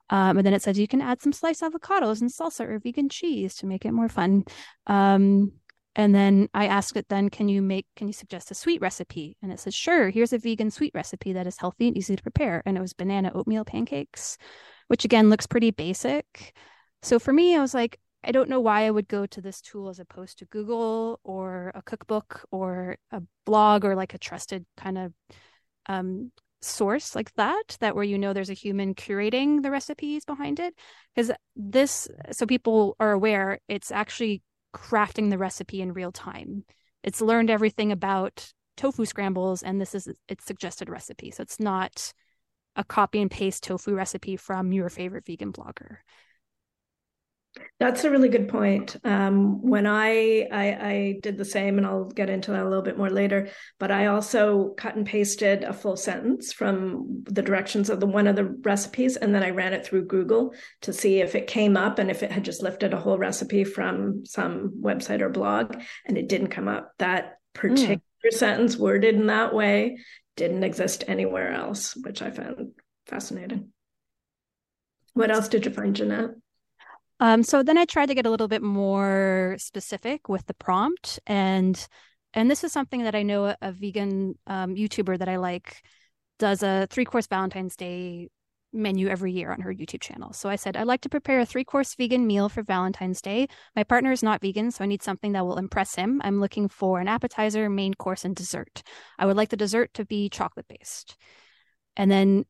Um, 0.10 0.38
and 0.38 0.46
then 0.46 0.53
it 0.53 0.62
says 0.62 0.77
you 0.77 0.88
can 0.88 1.01
add 1.01 1.22
some 1.22 1.34
sliced 1.34 1.62
avocados 1.62 2.22
and 2.22 2.32
salsa 2.32 2.67
or 2.67 2.79
vegan 2.79 3.10
cheese 3.10 3.55
to 3.55 3.65
make 3.65 3.84
it 3.86 3.93
more 3.93 4.10
fun. 4.10 4.43
Um, 4.86 5.53
and 5.95 6.15
then 6.15 6.50
I 6.53 6.65
asked 6.65 6.97
it 6.97 7.07
then, 7.09 7.29
can 7.29 7.47
you 7.47 7.62
make, 7.62 7.85
can 7.95 8.07
you 8.07 8.13
suggest 8.13 8.50
a 8.50 8.55
sweet 8.55 8.81
recipe? 8.81 9.38
And 9.41 9.51
it 9.51 9.59
says, 9.59 9.75
sure, 9.75 10.09
here's 10.09 10.33
a 10.33 10.39
vegan 10.39 10.71
sweet 10.71 10.91
recipe 10.95 11.33
that 11.33 11.45
is 11.45 11.57
healthy 11.57 11.88
and 11.88 11.97
easy 11.97 12.15
to 12.15 12.23
prepare. 12.23 12.63
And 12.65 12.77
it 12.77 12.81
was 12.81 12.93
banana 12.93 13.31
oatmeal 13.35 13.63
pancakes, 13.63 14.38
which 14.88 15.05
again 15.05 15.29
looks 15.29 15.45
pretty 15.45 15.69
basic. 15.69 16.55
So 17.03 17.19
for 17.19 17.31
me, 17.31 17.55
I 17.55 17.62
was 17.62 17.75
like, 17.75 18.00
I 18.23 18.31
don't 18.31 18.50
know 18.50 18.59
why 18.59 18.85
I 18.85 18.91
would 18.91 19.07
go 19.07 19.25
to 19.25 19.41
this 19.41 19.62
tool 19.62 19.89
as 19.89 20.00
opposed 20.00 20.39
to 20.39 20.45
Google 20.45 21.19
or 21.23 21.71
a 21.75 21.81
cookbook 21.81 22.45
or 22.51 22.97
a 23.12 23.21
blog 23.45 23.85
or 23.85 23.95
like 23.95 24.13
a 24.13 24.17
trusted 24.17 24.65
kind 24.77 24.97
of 24.97 25.13
um, 25.88 26.31
source 26.62 27.15
like 27.15 27.33
that, 27.35 27.77
that 27.81 27.95
where 27.95 28.05
you 28.05 28.17
know 28.17 28.33
there's 28.33 28.50
a 28.50 28.53
human 28.53 28.95
curating 28.95 29.62
the 29.62 29.69
recipes 29.69 30.25
behind 30.25 30.59
it. 30.59 30.73
Because 31.13 31.31
this, 31.55 32.07
so 32.31 32.45
people 32.47 32.95
are 33.00 33.12
aware, 33.12 33.59
it's 33.67 33.91
actually 33.91 34.41
crafting 34.73 35.29
the 35.29 35.37
recipe 35.37 35.81
in 35.81 35.93
real 35.93 36.11
time. 36.11 36.65
It's 37.03 37.21
learned 37.21 37.49
everything 37.49 37.91
about 37.91 38.51
tofu 38.77 39.05
scrambles, 39.05 39.63
and 39.63 39.79
this 39.79 39.93
is 39.93 40.09
its 40.27 40.45
suggested 40.45 40.89
recipe. 40.89 41.31
So 41.31 41.43
it's 41.43 41.59
not 41.59 42.13
a 42.75 42.83
copy 42.83 43.21
and 43.21 43.29
paste 43.29 43.63
tofu 43.63 43.93
recipe 43.93 44.35
from 44.35 44.71
your 44.71 44.89
favorite 44.89 45.25
vegan 45.25 45.51
blogger. 45.51 45.97
That's 47.79 48.03
a 48.03 48.10
really 48.10 48.29
good 48.29 48.48
point. 48.48 48.95
Um, 49.03 49.62
when 49.62 49.86
I, 49.86 50.48
I, 50.51 50.65
I 50.72 51.19
did 51.22 51.38
the 51.38 51.45
same, 51.45 51.77
and 51.77 51.86
I'll 51.86 52.05
get 52.05 52.29
into 52.29 52.51
that 52.51 52.63
a 52.63 52.69
little 52.69 52.83
bit 52.83 52.98
more 52.98 53.10
later. 53.10 53.50
But 53.79 53.91
I 53.91 54.07
also 54.07 54.69
cut 54.77 54.95
and 54.95 55.05
pasted 55.05 55.63
a 55.63 55.74
full 55.74 55.95
sentence 55.95 56.51
from 56.51 57.24
the 57.25 57.41
directions 57.41 57.89
of 57.89 58.00
the 58.00 58.07
one 58.07 58.27
of 58.27 58.36
the 58.36 58.45
recipes, 58.45 59.17
and 59.17 59.36
then 59.36 59.43
I 59.43 59.51
ran 59.51 59.74
it 59.74 59.86
through 59.86 60.05
Google 60.05 60.53
to 60.81 60.93
see 60.93 61.19
if 61.19 61.36
it 61.36 61.48
came 61.48 61.77
up 61.77 62.00
and 62.00 62.10
if 62.10 62.24
it 62.24 62.31
had 62.31 62.45
just 62.45 62.63
lifted 62.63 62.93
a 62.93 63.00
whole 63.00 63.17
recipe 63.17 63.63
from 63.63 64.25
some 64.25 64.74
website 64.81 65.22
or 65.22 65.29
blog, 65.29 65.75
and 66.05 66.17
it 66.17 66.29
didn't 66.29 66.48
come 66.48 66.67
up. 66.67 66.93
That 66.98 67.38
particular 67.53 68.01
mm. 68.25 68.33
sentence 68.33 68.77
worded 68.77 69.15
in 69.15 69.27
that 69.27 69.53
way 69.53 69.98
didn't 70.36 70.63
exist 70.63 71.03
anywhere 71.07 71.51
else, 71.51 71.95
which 71.95 72.22
I 72.22 72.31
found 72.31 72.72
fascinating. 73.05 73.69
What 75.13 75.29
else 75.29 75.50
did 75.50 75.65
you 75.65 75.72
find, 75.72 75.95
Jeanette? 75.95 76.31
Um, 77.23 77.41
so 77.41 77.63
then 77.63 77.77
I 77.77 77.85
tried 77.85 78.07
to 78.07 78.15
get 78.15 78.25
a 78.25 78.29
little 78.29 78.49
bit 78.49 78.61
more 78.61 79.55
specific 79.57 80.27
with 80.27 80.45
the 80.45 80.53
prompt, 80.53 81.21
and 81.25 81.87
and 82.33 82.51
this 82.51 82.65
is 82.65 82.73
something 82.73 83.03
that 83.03 83.15
I 83.15 83.23
know 83.23 83.45
a, 83.45 83.57
a 83.61 83.71
vegan 83.71 84.37
um, 84.45 84.75
YouTuber 84.75 85.17
that 85.19 85.29
I 85.29 85.37
like 85.37 85.83
does 86.37 86.63
a 86.63 86.85
three 86.89 87.05
course 87.05 87.27
Valentine's 87.27 87.77
Day 87.77 88.27
menu 88.73 89.07
every 89.07 89.31
year 89.31 89.53
on 89.53 89.61
her 89.61 89.73
YouTube 89.73 90.01
channel. 90.01 90.33
So 90.33 90.49
I 90.49 90.57
said, 90.57 90.75
I'd 90.75 90.87
like 90.87 90.99
to 91.01 91.09
prepare 91.09 91.39
a 91.39 91.45
three 91.45 91.63
course 91.63 91.95
vegan 91.95 92.27
meal 92.27 92.49
for 92.49 92.61
Valentine's 92.61 93.21
Day. 93.21 93.47
My 93.73 93.85
partner 93.85 94.11
is 94.11 94.21
not 94.21 94.41
vegan, 94.41 94.69
so 94.69 94.83
I 94.83 94.87
need 94.87 95.01
something 95.01 95.31
that 95.31 95.45
will 95.45 95.57
impress 95.57 95.95
him. 95.95 96.19
I'm 96.25 96.41
looking 96.41 96.67
for 96.67 96.99
an 96.99 97.07
appetizer, 97.07 97.69
main 97.69 97.93
course, 97.93 98.25
and 98.25 98.35
dessert. 98.35 98.83
I 99.17 99.27
would 99.27 99.37
like 99.37 99.47
the 99.47 99.55
dessert 99.55 99.93
to 99.93 100.03
be 100.03 100.27
chocolate 100.27 100.67
based. 100.67 101.15
And 101.95 102.11
then 102.11 102.43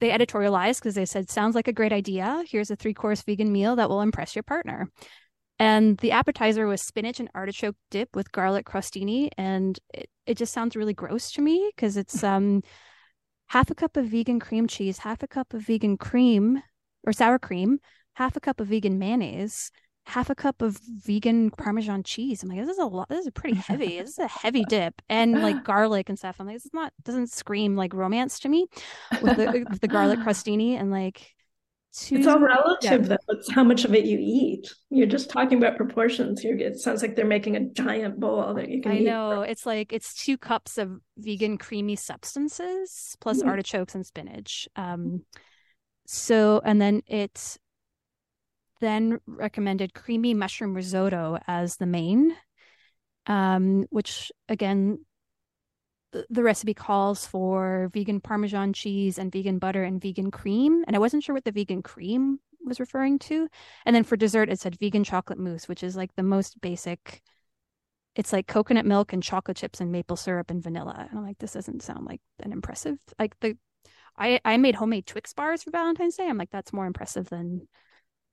they 0.00 0.10
editorialized 0.10 0.76
because 0.76 0.94
they 0.94 1.04
said, 1.04 1.30
sounds 1.30 1.54
like 1.54 1.68
a 1.68 1.72
great 1.72 1.92
idea. 1.92 2.42
Here's 2.48 2.70
a 2.70 2.76
three 2.76 2.94
course 2.94 3.22
vegan 3.22 3.52
meal 3.52 3.76
that 3.76 3.88
will 3.88 4.00
impress 4.00 4.34
your 4.34 4.42
partner. 4.42 4.88
And 5.58 5.98
the 5.98 6.12
appetizer 6.12 6.66
was 6.66 6.82
spinach 6.82 7.20
and 7.20 7.28
artichoke 7.34 7.76
dip 7.90 8.16
with 8.16 8.32
garlic 8.32 8.64
crostini. 8.64 9.28
And 9.36 9.78
it, 9.92 10.08
it 10.26 10.38
just 10.38 10.54
sounds 10.54 10.74
really 10.74 10.94
gross 10.94 11.30
to 11.32 11.42
me 11.42 11.70
because 11.76 11.96
it's 11.96 12.24
um, 12.24 12.62
half 13.48 13.70
a 13.70 13.74
cup 13.74 13.96
of 13.96 14.06
vegan 14.06 14.40
cream 14.40 14.66
cheese, 14.66 14.98
half 14.98 15.22
a 15.22 15.28
cup 15.28 15.52
of 15.52 15.62
vegan 15.62 15.98
cream 15.98 16.62
or 17.04 17.12
sour 17.12 17.38
cream, 17.38 17.78
half 18.14 18.36
a 18.36 18.40
cup 18.40 18.60
of 18.60 18.68
vegan 18.68 18.98
mayonnaise, 18.98 19.70
half 20.06 20.30
a 20.30 20.34
cup 20.34 20.62
of 20.62 20.78
vegan 21.04 21.50
Parmesan 21.50 22.02
cheese. 22.02 22.42
I'm 22.42 22.48
like, 22.48 22.58
this 22.58 22.68
is 22.68 22.78
a 22.78 22.84
lot. 22.84 23.08
This 23.08 23.26
is 23.26 23.32
pretty 23.32 23.56
heavy. 23.56 23.98
this 24.00 24.10
is 24.10 24.18
a 24.18 24.28
heavy 24.28 24.64
dip, 24.68 25.00
and 25.08 25.40
like 25.40 25.64
garlic 25.64 26.08
and 26.08 26.18
stuff. 26.18 26.36
I'm 26.38 26.46
like, 26.46 26.56
this 26.56 26.66
is 26.66 26.74
not 26.74 26.92
doesn't 27.04 27.30
scream 27.30 27.76
like 27.76 27.94
romance 27.94 28.38
to 28.40 28.48
me 28.48 28.66
with 29.22 29.36
the, 29.36 29.66
with 29.68 29.80
the 29.80 29.88
garlic 29.88 30.18
crostini 30.20 30.78
and 30.78 30.90
like. 30.90 31.34
Two, 31.92 32.18
it's 32.18 32.28
all 32.28 32.38
relative 32.38 33.02
yeah. 33.02 33.16
though. 33.26 33.34
It's 33.34 33.50
how 33.50 33.64
much 33.64 33.84
of 33.84 33.92
it 33.96 34.04
you 34.04 34.16
eat. 34.20 34.72
You're 34.90 35.08
just 35.08 35.28
talking 35.28 35.58
about 35.58 35.76
proportions. 35.76 36.44
You're, 36.44 36.56
it 36.56 36.78
sounds 36.78 37.02
like 37.02 37.16
they're 37.16 37.26
making 37.26 37.56
a 37.56 37.68
giant 37.68 38.20
bowl 38.20 38.54
that 38.54 38.68
you 38.68 38.80
can. 38.80 38.92
I 38.92 38.98
eat. 38.98 39.04
know. 39.06 39.42
It's 39.42 39.66
like 39.66 39.92
it's 39.92 40.14
two 40.14 40.38
cups 40.38 40.78
of 40.78 41.00
vegan 41.18 41.58
creamy 41.58 41.96
substances 41.96 43.16
plus 43.20 43.42
mm. 43.42 43.48
artichokes 43.48 43.96
and 43.96 44.06
spinach. 44.06 44.68
Um, 44.76 45.24
so 46.06 46.60
and 46.64 46.80
then 46.80 47.02
it's 47.08 47.58
then 48.80 49.20
recommended 49.26 49.94
creamy 49.94 50.34
mushroom 50.34 50.74
risotto 50.74 51.38
as 51.46 51.76
the 51.76 51.86
main, 51.86 52.34
um, 53.26 53.86
which 53.90 54.32
again, 54.48 55.04
the, 56.12 56.26
the 56.30 56.42
recipe 56.42 56.74
calls 56.74 57.26
for 57.26 57.90
vegan 57.92 58.20
Parmesan 58.20 58.72
cheese 58.72 59.18
and 59.18 59.30
vegan 59.30 59.58
butter 59.58 59.84
and 59.84 60.00
vegan 60.00 60.30
cream. 60.30 60.84
And 60.86 60.96
I 60.96 60.98
wasn't 60.98 61.22
sure 61.22 61.34
what 61.34 61.44
the 61.44 61.52
vegan 61.52 61.82
cream 61.82 62.40
was 62.64 62.80
referring 62.80 63.18
to. 63.20 63.48
And 63.86 63.94
then 63.94 64.04
for 64.04 64.16
dessert, 64.16 64.48
it 64.48 64.60
said 64.60 64.78
vegan 64.78 65.04
chocolate 65.04 65.38
mousse, 65.38 65.68
which 65.68 65.82
is 65.82 65.96
like 65.96 66.14
the 66.16 66.22
most 66.22 66.60
basic. 66.60 67.22
It's 68.16 68.32
like 68.32 68.48
coconut 68.48 68.86
milk 68.86 69.12
and 69.12 69.22
chocolate 69.22 69.56
chips 69.56 69.80
and 69.80 69.92
maple 69.92 70.16
syrup 70.16 70.50
and 70.50 70.62
vanilla. 70.62 71.06
And 71.08 71.18
I'm 71.18 71.24
like, 71.24 71.38
this 71.38 71.52
doesn't 71.52 71.82
sound 71.82 72.06
like 72.06 72.20
an 72.42 72.52
impressive. 72.52 72.98
Like 73.18 73.38
the, 73.40 73.56
I 74.18 74.40
I 74.44 74.56
made 74.56 74.74
homemade 74.74 75.06
Twix 75.06 75.32
bars 75.32 75.62
for 75.62 75.70
Valentine's 75.70 76.16
Day. 76.16 76.26
I'm 76.26 76.36
like, 76.38 76.50
that's 76.50 76.72
more 76.72 76.86
impressive 76.86 77.28
than 77.28 77.68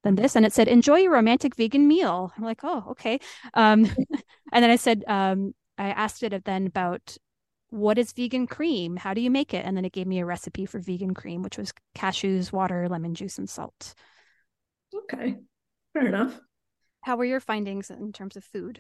than 0.08 0.16
this 0.16 0.36
and 0.36 0.46
it 0.46 0.54
said 0.54 0.68
enjoy 0.68 0.98
your 0.98 1.14
romantic 1.14 1.56
vegan 1.56 1.88
meal. 1.88 2.32
I'm 2.38 2.44
like 2.44 2.62
oh 2.64 2.86
okay. 2.92 3.20
Um, 3.54 3.86
and 4.52 4.64
then 4.64 4.70
i 4.70 4.76
said 4.76 5.04
um, 5.08 5.54
i 5.78 5.90
asked 5.90 6.24
it 6.24 6.46
then 6.46 6.68
about 6.68 7.18
what 7.70 7.98
is 7.98 8.14
vegan 8.14 8.48
cream? 8.48 8.96
How 8.96 9.14
do 9.14 9.20
you 9.20 9.30
make 9.30 9.54
it? 9.54 9.66
And 9.66 9.76
then 9.76 9.84
it 9.84 9.92
gave 9.92 10.08
me 10.08 10.20
a 10.20 10.26
recipe 10.26 10.66
for 10.66 10.80
vegan 10.80 11.14
cream 11.14 11.42
which 11.44 11.58
was 11.58 11.74
cashews 11.96 12.52
water 12.52 12.88
lemon 12.90 13.14
juice 13.14 13.38
and 13.38 13.50
salt. 13.50 13.94
Okay. 14.96 15.36
Fair 15.94 16.08
enough. 16.08 16.40
How 17.02 17.18
were 17.18 17.26
your 17.26 17.40
findings 17.40 17.90
in 17.90 18.14
terms 18.14 18.38
of 18.38 18.44
food 18.44 18.80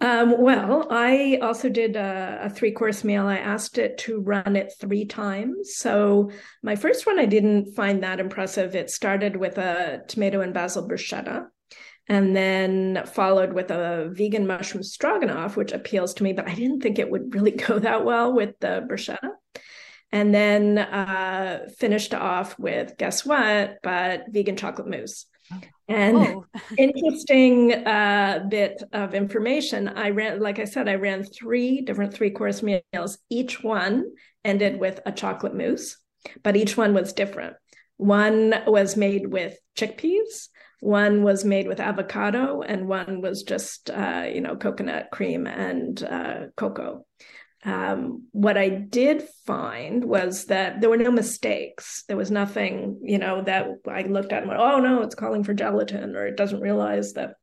um, 0.00 0.40
well, 0.40 0.86
I 0.90 1.38
also 1.42 1.68
did 1.68 1.96
a, 1.96 2.40
a, 2.44 2.50
three 2.50 2.70
course 2.70 3.02
meal. 3.02 3.26
I 3.26 3.38
asked 3.38 3.78
it 3.78 3.98
to 3.98 4.20
run 4.20 4.54
it 4.54 4.72
three 4.80 5.04
times. 5.04 5.74
So 5.74 6.30
my 6.62 6.76
first 6.76 7.04
one, 7.04 7.18
I 7.18 7.26
didn't 7.26 7.74
find 7.74 8.02
that 8.02 8.20
impressive. 8.20 8.76
It 8.76 8.90
started 8.90 9.36
with 9.36 9.58
a 9.58 10.02
tomato 10.06 10.40
and 10.40 10.54
basil 10.54 10.88
bruschetta 10.88 11.46
and 12.08 12.34
then 12.34 13.02
followed 13.06 13.52
with 13.52 13.70
a 13.70 14.08
vegan 14.12 14.46
mushroom 14.46 14.82
stroganoff, 14.82 15.56
which 15.56 15.72
appeals 15.72 16.14
to 16.14 16.22
me, 16.22 16.32
but 16.32 16.48
I 16.48 16.54
didn't 16.54 16.80
think 16.80 16.98
it 16.98 17.10
would 17.10 17.34
really 17.34 17.50
go 17.50 17.78
that 17.80 18.04
well 18.04 18.32
with 18.32 18.58
the 18.60 18.86
bruschetta. 18.88 19.30
And 20.10 20.34
then 20.34 20.78
uh, 20.78 21.68
finished 21.76 22.14
off 22.14 22.58
with 22.58 22.96
guess 22.96 23.26
what? 23.26 23.78
But 23.82 24.24
vegan 24.30 24.56
chocolate 24.56 24.88
mousse. 24.88 25.26
And 25.88 26.16
oh. 26.16 26.44
interesting 26.78 27.72
uh, 27.72 28.46
bit 28.48 28.82
of 28.92 29.14
information. 29.14 29.88
I 29.88 30.10
ran, 30.10 30.40
like 30.40 30.58
I 30.58 30.64
said, 30.64 30.88
I 30.88 30.96
ran 30.96 31.24
three 31.24 31.80
different 31.80 32.12
three 32.12 32.30
course 32.30 32.62
meals. 32.62 33.18
Each 33.30 33.62
one 33.62 34.04
ended 34.44 34.78
with 34.78 35.00
a 35.06 35.12
chocolate 35.12 35.54
mousse, 35.54 35.96
but 36.42 36.56
each 36.56 36.76
one 36.76 36.92
was 36.94 37.12
different. 37.12 37.56
One 37.96 38.54
was 38.66 38.96
made 38.96 39.26
with 39.26 39.58
chickpeas, 39.76 40.48
one 40.80 41.24
was 41.24 41.44
made 41.44 41.66
with 41.66 41.80
avocado, 41.80 42.60
and 42.62 42.86
one 42.86 43.20
was 43.20 43.42
just, 43.42 43.90
uh, 43.90 44.26
you 44.32 44.40
know, 44.40 44.56
coconut 44.56 45.08
cream 45.10 45.46
and 45.46 46.00
uh, 46.02 46.46
cocoa. 46.56 47.04
Um, 47.68 48.28
what 48.32 48.56
I 48.56 48.70
did 48.70 49.28
find 49.44 50.02
was 50.02 50.46
that 50.46 50.80
there 50.80 50.88
were 50.88 50.96
no 50.96 51.10
mistakes. 51.10 52.04
There 52.08 52.16
was 52.16 52.30
nothing, 52.30 53.00
you 53.02 53.18
know, 53.18 53.42
that 53.42 53.66
I 53.86 54.02
looked 54.02 54.32
at 54.32 54.42
and 54.42 54.48
went, 54.48 54.60
oh 54.60 54.80
no, 54.80 55.02
it's 55.02 55.14
calling 55.14 55.44
for 55.44 55.52
gelatin, 55.52 56.16
or 56.16 56.26
it 56.26 56.36
doesn't 56.36 56.62
realize 56.62 57.12
that, 57.12 57.34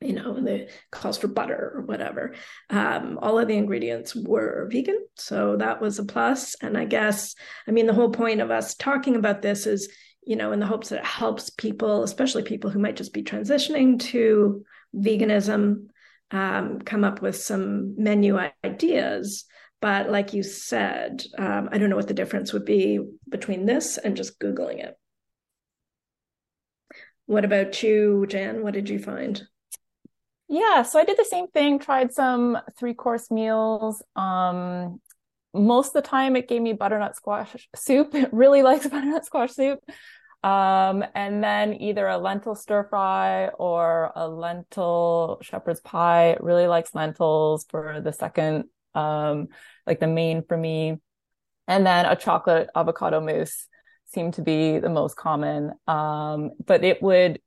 you 0.00 0.12
know, 0.12 0.36
it 0.36 0.70
calls 0.92 1.18
for 1.18 1.26
butter 1.26 1.72
or 1.74 1.82
whatever. 1.82 2.34
Um, 2.70 3.18
all 3.20 3.40
of 3.40 3.48
the 3.48 3.56
ingredients 3.56 4.14
were 4.14 4.68
vegan. 4.70 5.00
So 5.16 5.56
that 5.56 5.80
was 5.80 5.98
a 5.98 6.04
plus. 6.04 6.54
And 6.62 6.78
I 6.78 6.84
guess, 6.84 7.34
I 7.66 7.72
mean, 7.72 7.86
the 7.86 7.94
whole 7.94 8.10
point 8.10 8.40
of 8.40 8.52
us 8.52 8.76
talking 8.76 9.16
about 9.16 9.42
this 9.42 9.66
is, 9.66 9.90
you 10.22 10.36
know, 10.36 10.52
in 10.52 10.60
the 10.60 10.66
hopes 10.66 10.90
that 10.90 11.00
it 11.00 11.04
helps 11.04 11.50
people, 11.50 12.04
especially 12.04 12.44
people 12.44 12.70
who 12.70 12.78
might 12.78 12.96
just 12.96 13.12
be 13.12 13.24
transitioning 13.24 13.98
to 14.12 14.64
veganism, 14.94 15.86
um, 16.30 16.80
come 16.80 17.04
up 17.04 17.22
with 17.22 17.36
some 17.36 17.94
menu 18.02 18.38
ideas. 18.64 19.44
But 19.80 20.10
like 20.10 20.32
you 20.32 20.42
said, 20.42 21.22
um, 21.38 21.68
I 21.70 21.78
don't 21.78 21.90
know 21.90 21.96
what 21.96 22.08
the 22.08 22.14
difference 22.14 22.52
would 22.52 22.64
be 22.64 23.00
between 23.28 23.66
this 23.66 23.98
and 23.98 24.16
just 24.16 24.40
Googling 24.40 24.82
it. 24.82 24.96
What 27.26 27.44
about 27.44 27.82
you, 27.82 28.26
Jen? 28.28 28.62
What 28.62 28.74
did 28.74 28.88
you 28.88 28.98
find? 28.98 29.42
Yeah, 30.48 30.82
so 30.82 30.98
I 30.98 31.04
did 31.04 31.18
the 31.18 31.24
same 31.24 31.48
thing, 31.48 31.78
tried 31.78 32.12
some 32.12 32.58
three 32.78 32.94
course 32.94 33.30
meals. 33.30 34.02
Um, 34.14 35.00
most 35.52 35.88
of 35.88 36.02
the 36.02 36.08
time 36.08 36.36
it 36.36 36.48
gave 36.48 36.62
me 36.62 36.72
butternut 36.72 37.16
squash 37.16 37.68
soup. 37.74 38.10
It 38.14 38.32
really 38.32 38.62
likes 38.62 38.86
butternut 38.88 39.24
squash 39.24 39.52
soup. 39.52 39.80
Um, 40.46 41.04
and 41.16 41.42
then 41.42 41.74
either 41.82 42.06
a 42.06 42.18
lentil 42.18 42.54
stir 42.54 42.86
fry 42.88 43.48
or 43.48 44.12
a 44.14 44.28
lentil 44.28 45.40
shepherd's 45.42 45.80
pie. 45.80 46.36
Really 46.38 46.68
likes 46.68 46.94
lentils 46.94 47.66
for 47.68 48.00
the 48.00 48.12
second, 48.12 48.66
um, 48.94 49.48
like 49.88 49.98
the 49.98 50.06
main 50.06 50.44
for 50.46 50.56
me. 50.56 50.98
And 51.66 51.84
then 51.84 52.06
a 52.06 52.14
chocolate 52.14 52.68
avocado 52.76 53.20
mousse 53.20 53.66
seemed 54.14 54.34
to 54.34 54.42
be 54.42 54.78
the 54.78 54.88
most 54.88 55.16
common. 55.16 55.72
Um, 55.88 56.52
but 56.64 56.84
it 56.84 57.02
would 57.02 57.40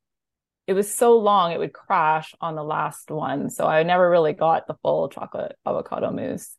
it 0.67 0.73
was 0.73 0.93
so 0.93 1.17
long 1.17 1.53
it 1.53 1.57
would 1.57 1.71
crash 1.71 2.35
on 2.41 2.55
the 2.55 2.63
last 2.63 3.09
one. 3.09 3.49
So 3.49 3.65
I 3.65 3.83
never 3.83 4.09
really 4.09 4.33
got 4.33 4.67
the 4.67 4.75
full 4.81 5.07
chocolate 5.07 5.55
avocado 5.65 6.11
mousse. 6.11 6.53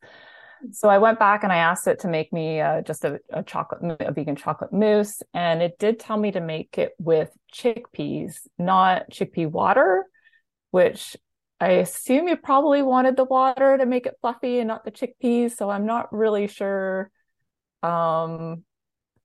So 0.71 0.89
I 0.89 0.97
went 0.97 1.19
back 1.19 1.43
and 1.43 1.51
I 1.51 1.57
asked 1.57 1.87
it 1.87 1.99
to 1.99 2.07
make 2.07 2.31
me 2.31 2.61
uh, 2.61 2.81
just 2.81 3.03
a, 3.03 3.19
a, 3.31 3.43
chocolate, 3.43 3.97
a 3.99 4.11
vegan 4.11 4.35
chocolate 4.35 4.71
mousse, 4.71 5.21
and 5.33 5.61
it 5.61 5.77
did 5.79 5.99
tell 5.99 6.17
me 6.17 6.31
to 6.31 6.41
make 6.41 6.77
it 6.77 6.91
with 6.99 7.29
chickpeas, 7.53 8.39
not 8.57 9.09
chickpea 9.09 9.49
water, 9.49 10.05
which 10.71 11.17
I 11.59 11.71
assume 11.73 12.27
you 12.27 12.37
probably 12.37 12.81
wanted 12.81 13.17
the 13.17 13.23
water 13.23 13.77
to 13.77 13.85
make 13.85 14.05
it 14.05 14.17
fluffy 14.21 14.59
and 14.59 14.67
not 14.67 14.85
the 14.85 14.91
chickpeas. 14.91 15.51
So 15.51 15.69
I'm 15.69 15.85
not 15.85 16.13
really 16.13 16.47
sure. 16.47 17.11
Um, 17.83 18.63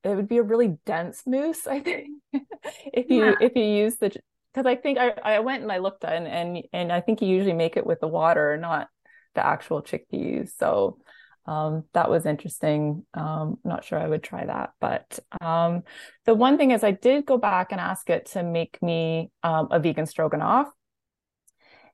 it 0.04 0.14
would 0.14 0.28
be 0.28 0.38
a 0.38 0.42
really 0.42 0.76
dense 0.86 1.22
mousse, 1.26 1.66
I 1.66 1.80
think, 1.80 2.08
if 2.32 3.10
you 3.10 3.24
yeah. 3.24 3.34
if 3.40 3.56
you 3.56 3.64
use 3.64 3.96
the 3.96 4.14
because 4.52 4.66
I 4.66 4.76
think 4.76 4.98
I, 4.98 5.10
I 5.22 5.40
went 5.40 5.62
and 5.62 5.72
I 5.72 5.78
looked 5.78 6.04
and 6.04 6.26
and 6.26 6.62
and 6.72 6.92
I 6.92 7.00
think 7.00 7.20
you 7.20 7.28
usually 7.28 7.52
make 7.52 7.76
it 7.76 7.86
with 7.86 8.00
the 8.00 8.08
water, 8.08 8.56
not 8.56 8.88
the 9.34 9.44
actual 9.44 9.82
chickpeas. 9.82 10.50
So 10.58 10.98
um, 11.46 11.84
that 11.94 12.10
was 12.10 12.26
interesting. 12.26 13.06
Um, 13.14 13.58
not 13.64 13.84
sure 13.84 13.98
I 13.98 14.08
would 14.08 14.22
try 14.22 14.46
that, 14.46 14.70
but 14.80 15.18
um, 15.40 15.82
the 16.24 16.34
one 16.34 16.58
thing 16.58 16.72
is 16.72 16.82
I 16.82 16.90
did 16.90 17.26
go 17.26 17.38
back 17.38 17.72
and 17.72 17.80
ask 17.80 18.10
it 18.10 18.26
to 18.32 18.42
make 18.42 18.82
me 18.82 19.30
um, 19.42 19.68
a 19.70 19.78
vegan 19.78 20.06
stroganoff, 20.06 20.68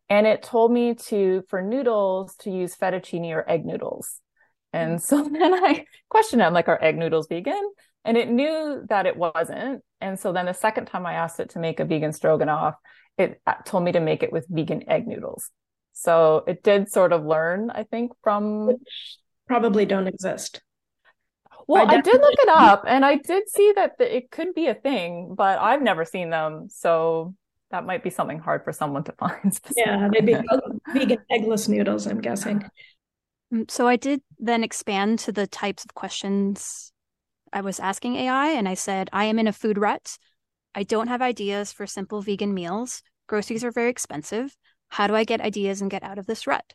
and 0.08 0.26
it 0.26 0.42
told 0.42 0.72
me 0.72 0.94
to 0.94 1.42
for 1.48 1.62
noodles 1.62 2.34
to 2.36 2.50
use 2.50 2.76
fettuccine 2.76 3.32
or 3.32 3.48
egg 3.48 3.64
noodles. 3.64 4.20
And 4.72 5.02
so 5.02 5.22
then 5.32 5.54
I 5.54 5.84
questioned 6.08 6.42
it. 6.42 6.46
I'm 6.46 6.54
like, 6.54 6.68
are 6.68 6.82
egg 6.82 6.96
noodles 6.96 7.26
vegan? 7.28 7.72
And 8.04 8.16
it 8.16 8.28
knew 8.28 8.82
that 8.88 9.06
it 9.06 9.16
wasn't. 9.16 9.82
And 10.00 10.18
so 10.18 10.32
then 10.32 10.46
the 10.46 10.54
second 10.54 10.86
time 10.86 11.06
I 11.06 11.14
asked 11.14 11.38
it 11.40 11.50
to 11.50 11.60
make 11.60 11.78
a 11.78 11.84
vegan 11.84 12.12
stroganoff, 12.12 12.74
it 13.16 13.40
uh, 13.46 13.54
told 13.64 13.84
me 13.84 13.92
to 13.92 14.00
make 14.00 14.22
it 14.22 14.32
with 14.32 14.46
vegan 14.48 14.88
egg 14.88 15.06
noodles. 15.06 15.50
So 15.92 16.42
it 16.46 16.62
did 16.62 16.90
sort 16.90 17.12
of 17.12 17.24
learn, 17.24 17.70
I 17.70 17.84
think, 17.84 18.12
from 18.22 18.76
probably 19.52 19.84
don't 19.84 20.06
exist. 20.06 20.62
Well, 21.68 21.86
I, 21.90 21.96
I, 21.96 22.00
did 22.00 22.20
look 22.20 22.38
it 22.38 22.48
up 22.48 22.84
and 22.88 23.04
I 23.04 23.16
did 23.16 23.48
see 23.50 23.72
that 23.76 23.98
the, 23.98 24.16
it 24.16 24.30
could 24.30 24.54
be 24.54 24.66
a 24.66 24.74
thing, 24.74 25.34
but 25.36 25.58
I've 25.58 25.82
never 25.82 26.06
seen 26.06 26.30
them. 26.30 26.68
So 26.70 27.34
that 27.70 27.84
might 27.84 28.02
be 28.02 28.08
something 28.08 28.38
hard 28.38 28.64
for 28.64 28.72
someone 28.72 29.04
to 29.04 29.12
find. 29.18 29.52
Yeah, 29.76 30.08
they'd 30.10 30.24
be 30.24 30.36
vegan 30.92 31.18
eggless 31.30 31.68
noodles, 31.68 32.06
I'm 32.06 32.20
guessing. 32.20 32.64
Mm, 33.52 33.70
so 33.70 33.86
I 33.86 33.96
did 33.96 34.22
then 34.38 34.64
expand 34.64 35.18
to 35.20 35.32
the 35.32 35.46
types 35.46 35.84
of 35.84 35.94
questions 35.94 36.90
I 37.52 37.60
was 37.60 37.78
asking 37.78 38.16
AI 38.16 38.52
and 38.52 38.66
I 38.66 38.74
said, 38.74 39.10
I 39.12 39.26
am 39.26 39.38
in 39.38 39.46
a 39.46 39.52
food 39.52 39.76
rut. 39.76 40.16
I 40.74 40.82
don't 40.82 41.08
have 41.08 41.20
ideas 41.20 41.72
for 41.72 41.86
simple 41.86 42.22
vegan 42.22 42.54
meals. 42.54 43.02
Groceries 43.26 43.64
are 43.64 43.70
very 43.70 43.90
expensive. 43.90 44.56
How 44.88 45.06
do 45.06 45.14
I 45.14 45.24
get 45.24 45.42
ideas 45.42 45.82
and 45.82 45.90
get 45.90 46.02
out 46.02 46.18
of 46.18 46.26
this 46.26 46.46
rut? 46.46 46.72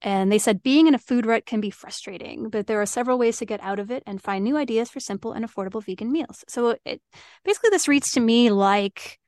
And 0.00 0.30
they 0.30 0.38
said 0.38 0.62
being 0.62 0.86
in 0.86 0.94
a 0.94 0.98
food 0.98 1.26
rut 1.26 1.44
can 1.44 1.60
be 1.60 1.70
frustrating, 1.70 2.50
but 2.50 2.66
there 2.66 2.80
are 2.80 2.86
several 2.86 3.18
ways 3.18 3.38
to 3.38 3.46
get 3.46 3.60
out 3.62 3.80
of 3.80 3.90
it 3.90 4.04
and 4.06 4.22
find 4.22 4.44
new 4.44 4.56
ideas 4.56 4.90
for 4.90 5.00
simple 5.00 5.32
and 5.32 5.44
affordable 5.44 5.82
vegan 5.84 6.12
meals. 6.12 6.44
So 6.48 6.76
it 6.84 7.02
basically 7.44 7.70
this 7.70 7.88
reads 7.88 8.12
to 8.12 8.20
me 8.20 8.50
like 8.50 9.18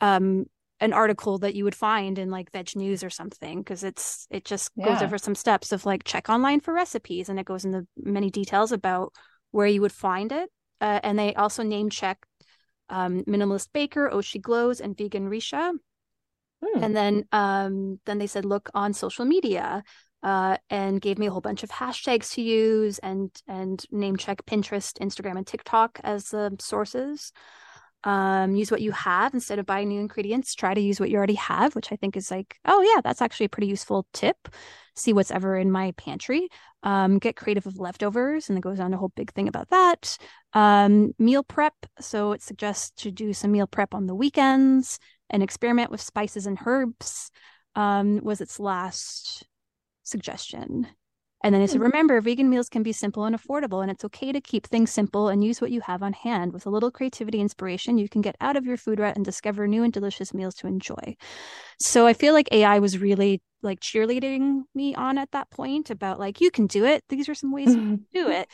um, 0.00 0.46
an 0.80 0.92
article 0.92 1.38
that 1.38 1.54
you 1.54 1.62
would 1.64 1.74
find 1.74 2.18
in 2.18 2.30
like 2.30 2.50
veg 2.50 2.74
news 2.74 3.04
or 3.04 3.10
something 3.10 3.60
because 3.60 3.84
it's 3.84 4.26
it 4.30 4.44
just 4.44 4.70
yeah. 4.74 4.86
goes 4.86 5.02
over 5.02 5.18
some 5.18 5.36
steps 5.36 5.70
of 5.70 5.86
like 5.86 6.02
check 6.04 6.28
online 6.28 6.60
for 6.60 6.74
recipes 6.74 7.28
and 7.28 7.38
it 7.38 7.46
goes 7.46 7.64
into 7.64 7.86
many 7.96 8.30
details 8.30 8.72
about 8.72 9.12
where 9.52 9.68
you 9.68 9.80
would 9.80 9.92
find 9.92 10.32
it. 10.32 10.50
Uh, 10.80 11.00
and 11.02 11.18
they 11.18 11.32
also 11.34 11.62
name 11.62 11.90
checked 11.90 12.26
um, 12.88 13.22
Minimalist 13.24 13.68
Baker, 13.72 14.10
Oshi 14.12 14.40
Glows, 14.40 14.80
and 14.80 14.96
Vegan 14.96 15.30
Richa. 15.30 15.72
Hmm. 16.74 16.84
And 16.84 16.96
then 16.96 17.24
um, 17.32 18.00
then 18.06 18.18
they 18.18 18.26
said 18.26 18.44
look 18.44 18.70
on 18.74 18.92
social 18.92 19.24
media 19.24 19.84
uh, 20.22 20.56
and 20.70 21.00
gave 21.00 21.18
me 21.18 21.26
a 21.26 21.30
whole 21.30 21.40
bunch 21.40 21.62
of 21.62 21.70
hashtags 21.70 22.32
to 22.34 22.42
use 22.42 22.98
and 22.98 23.30
and 23.46 23.84
name 23.90 24.16
check 24.16 24.44
Pinterest, 24.46 24.98
Instagram, 24.98 25.36
and 25.36 25.46
TikTok 25.46 26.00
as 26.02 26.30
the 26.30 26.56
sources. 26.60 27.32
Um, 28.04 28.54
use 28.54 28.70
what 28.70 28.82
you 28.82 28.92
have 28.92 29.34
instead 29.34 29.58
of 29.58 29.66
buying 29.66 29.88
new 29.88 30.00
ingredients. 30.00 30.54
Try 30.54 30.74
to 30.74 30.80
use 30.80 31.00
what 31.00 31.10
you 31.10 31.16
already 31.16 31.34
have, 31.34 31.74
which 31.74 31.90
I 31.90 31.96
think 31.96 32.16
is 32.16 32.30
like, 32.30 32.56
oh 32.64 32.80
yeah, 32.82 33.00
that's 33.02 33.20
actually 33.20 33.46
a 33.46 33.50
pretty 33.50 33.66
useful 33.66 34.06
tip. 34.12 34.48
See 34.94 35.12
what's 35.12 35.32
ever 35.32 35.56
in 35.56 35.72
my 35.72 35.92
pantry. 35.96 36.48
Um, 36.84 37.18
get 37.18 37.36
creative 37.36 37.66
with 37.66 37.78
leftovers, 37.78 38.48
and 38.48 38.56
it 38.56 38.60
goes 38.60 38.78
on 38.78 38.94
a 38.94 38.96
whole 38.96 39.12
big 39.16 39.32
thing 39.32 39.48
about 39.48 39.70
that. 39.70 40.18
Um, 40.52 41.14
meal 41.18 41.42
prep. 41.42 41.74
So 41.98 42.32
it 42.32 42.42
suggests 42.42 42.90
to 43.02 43.10
do 43.10 43.32
some 43.32 43.50
meal 43.50 43.66
prep 43.66 43.92
on 43.92 44.06
the 44.06 44.14
weekends 44.14 45.00
and 45.30 45.42
experiment 45.42 45.90
with 45.90 46.00
spices 46.00 46.46
and 46.46 46.58
herbs. 46.64 47.30
Um, 47.74 48.20
was 48.22 48.40
its 48.40 48.58
last 48.58 49.44
suggestion. 50.02 50.86
And 51.44 51.54
then 51.54 51.62
it 51.62 51.68
said, 51.68 51.76
hmm. 51.76 51.84
remember, 51.84 52.20
vegan 52.20 52.48
meals 52.48 52.68
can 52.68 52.82
be 52.82 52.92
simple 52.92 53.24
and 53.24 53.36
affordable, 53.36 53.82
and 53.82 53.90
it's 53.90 54.04
okay 54.06 54.32
to 54.32 54.40
keep 54.40 54.66
things 54.66 54.90
simple 54.90 55.28
and 55.28 55.44
use 55.44 55.60
what 55.60 55.70
you 55.70 55.80
have 55.82 56.02
on 56.02 56.12
hand. 56.12 56.52
With 56.52 56.66
a 56.66 56.70
little 56.70 56.90
creativity 56.90 57.40
inspiration, 57.40 57.98
you 57.98 58.08
can 58.08 58.22
get 58.22 58.36
out 58.40 58.56
of 58.56 58.64
your 58.64 58.76
food 58.76 58.98
rut 58.98 59.16
and 59.16 59.24
discover 59.24 59.68
new 59.68 59.82
and 59.82 59.92
delicious 59.92 60.32
meals 60.32 60.54
to 60.56 60.66
enjoy. 60.66 61.16
So 61.78 62.06
I 62.06 62.14
feel 62.14 62.32
like 62.32 62.48
AI 62.52 62.78
was 62.78 62.98
really 62.98 63.42
like 63.62 63.80
cheerleading 63.80 64.62
me 64.74 64.94
on 64.94 65.18
at 65.18 65.30
that 65.32 65.50
point 65.50 65.90
about 65.90 66.18
like, 66.18 66.40
you 66.40 66.50
can 66.50 66.66
do 66.66 66.84
it. 66.84 67.04
These 67.10 67.28
are 67.28 67.34
some 67.34 67.52
ways 67.52 67.68
mm-hmm. 67.68 67.96
to 67.96 68.00
do 68.12 68.30
it. 68.30 68.48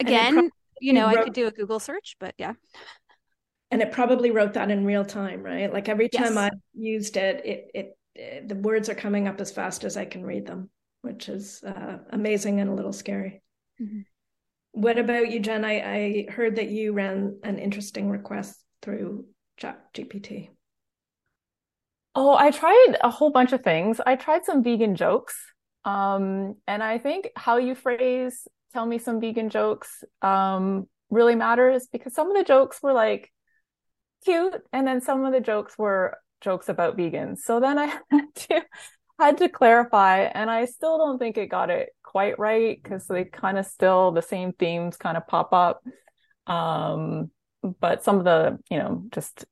Again, 0.00 0.50
you 0.80 0.92
know, 0.92 1.06
wrote- 1.06 1.18
I 1.18 1.24
could 1.24 1.32
do 1.32 1.46
a 1.46 1.52
Google 1.52 1.78
search, 1.78 2.16
but 2.18 2.34
yeah. 2.38 2.54
And 3.72 3.82
it 3.82 3.90
probably 3.90 4.30
wrote 4.30 4.52
that 4.54 4.70
in 4.70 4.84
real 4.84 5.04
time, 5.04 5.42
right? 5.42 5.72
Like 5.72 5.88
every 5.88 6.08
time 6.08 6.34
yes. 6.34 6.36
I 6.36 6.50
used 6.74 7.16
it, 7.16 7.44
it, 7.44 7.70
it, 7.74 7.98
it, 8.14 8.48
the 8.48 8.54
words 8.54 8.88
are 8.88 8.94
coming 8.94 9.26
up 9.26 9.40
as 9.40 9.50
fast 9.50 9.84
as 9.84 9.96
I 9.96 10.04
can 10.04 10.24
read 10.24 10.46
them 10.46 10.70
which 11.02 11.28
is 11.28 11.62
uh, 11.64 11.98
amazing 12.10 12.60
and 12.60 12.70
a 12.70 12.74
little 12.74 12.92
scary. 12.92 13.42
Mm-hmm. 13.80 14.00
What 14.72 14.98
about 14.98 15.30
you, 15.30 15.40
Jen? 15.40 15.64
I, 15.64 15.80
I 15.80 16.32
heard 16.32 16.56
that 16.56 16.70
you 16.70 16.94
ran 16.94 17.38
an 17.42 17.58
interesting 17.58 18.08
request 18.08 18.56
through 18.80 19.26
Chat 19.58 19.92
GPT. 19.92 20.48
Oh, 22.14 22.34
I 22.34 22.50
tried 22.50 22.96
a 23.02 23.10
whole 23.10 23.30
bunch 23.30 23.52
of 23.52 23.62
things. 23.62 24.00
I 24.04 24.16
tried 24.16 24.44
some 24.44 24.62
vegan 24.62 24.96
jokes. 24.96 25.36
Um, 25.84 26.56
and 26.66 26.82
I 26.82 26.98
think 26.98 27.30
how 27.36 27.56
you 27.56 27.74
phrase 27.74 28.46
tell 28.72 28.86
me 28.86 28.98
some 28.98 29.20
vegan 29.20 29.50
jokes 29.50 30.04
um, 30.22 30.86
really 31.10 31.34
matters 31.34 31.88
because 31.92 32.14
some 32.14 32.30
of 32.30 32.36
the 32.36 32.44
jokes 32.44 32.78
were 32.82 32.92
like 32.92 33.31
cute 34.24 34.54
and 34.72 34.86
then 34.86 35.00
some 35.00 35.24
of 35.24 35.32
the 35.32 35.40
jokes 35.40 35.76
were 35.78 36.16
jokes 36.40 36.68
about 36.68 36.96
vegans. 36.96 37.38
So 37.38 37.60
then 37.60 37.78
I 37.78 37.86
had 38.10 38.34
to 38.34 38.62
had 39.18 39.38
to 39.38 39.48
clarify, 39.48 40.22
and 40.22 40.50
I 40.50 40.64
still 40.64 40.98
don't 40.98 41.18
think 41.18 41.38
it 41.38 41.46
got 41.46 41.70
it 41.70 41.90
quite 42.02 42.38
right 42.38 42.80
because 42.82 43.06
they 43.06 43.24
kind 43.24 43.58
of 43.58 43.66
still 43.66 44.10
the 44.10 44.22
same 44.22 44.52
themes 44.52 44.96
kind 44.96 45.16
of 45.16 45.26
pop 45.26 45.52
up. 45.52 45.82
Um, 46.46 47.30
but 47.80 48.02
some 48.02 48.18
of 48.18 48.24
the, 48.24 48.58
you 48.70 48.78
know, 48.78 49.04
just 49.10 49.44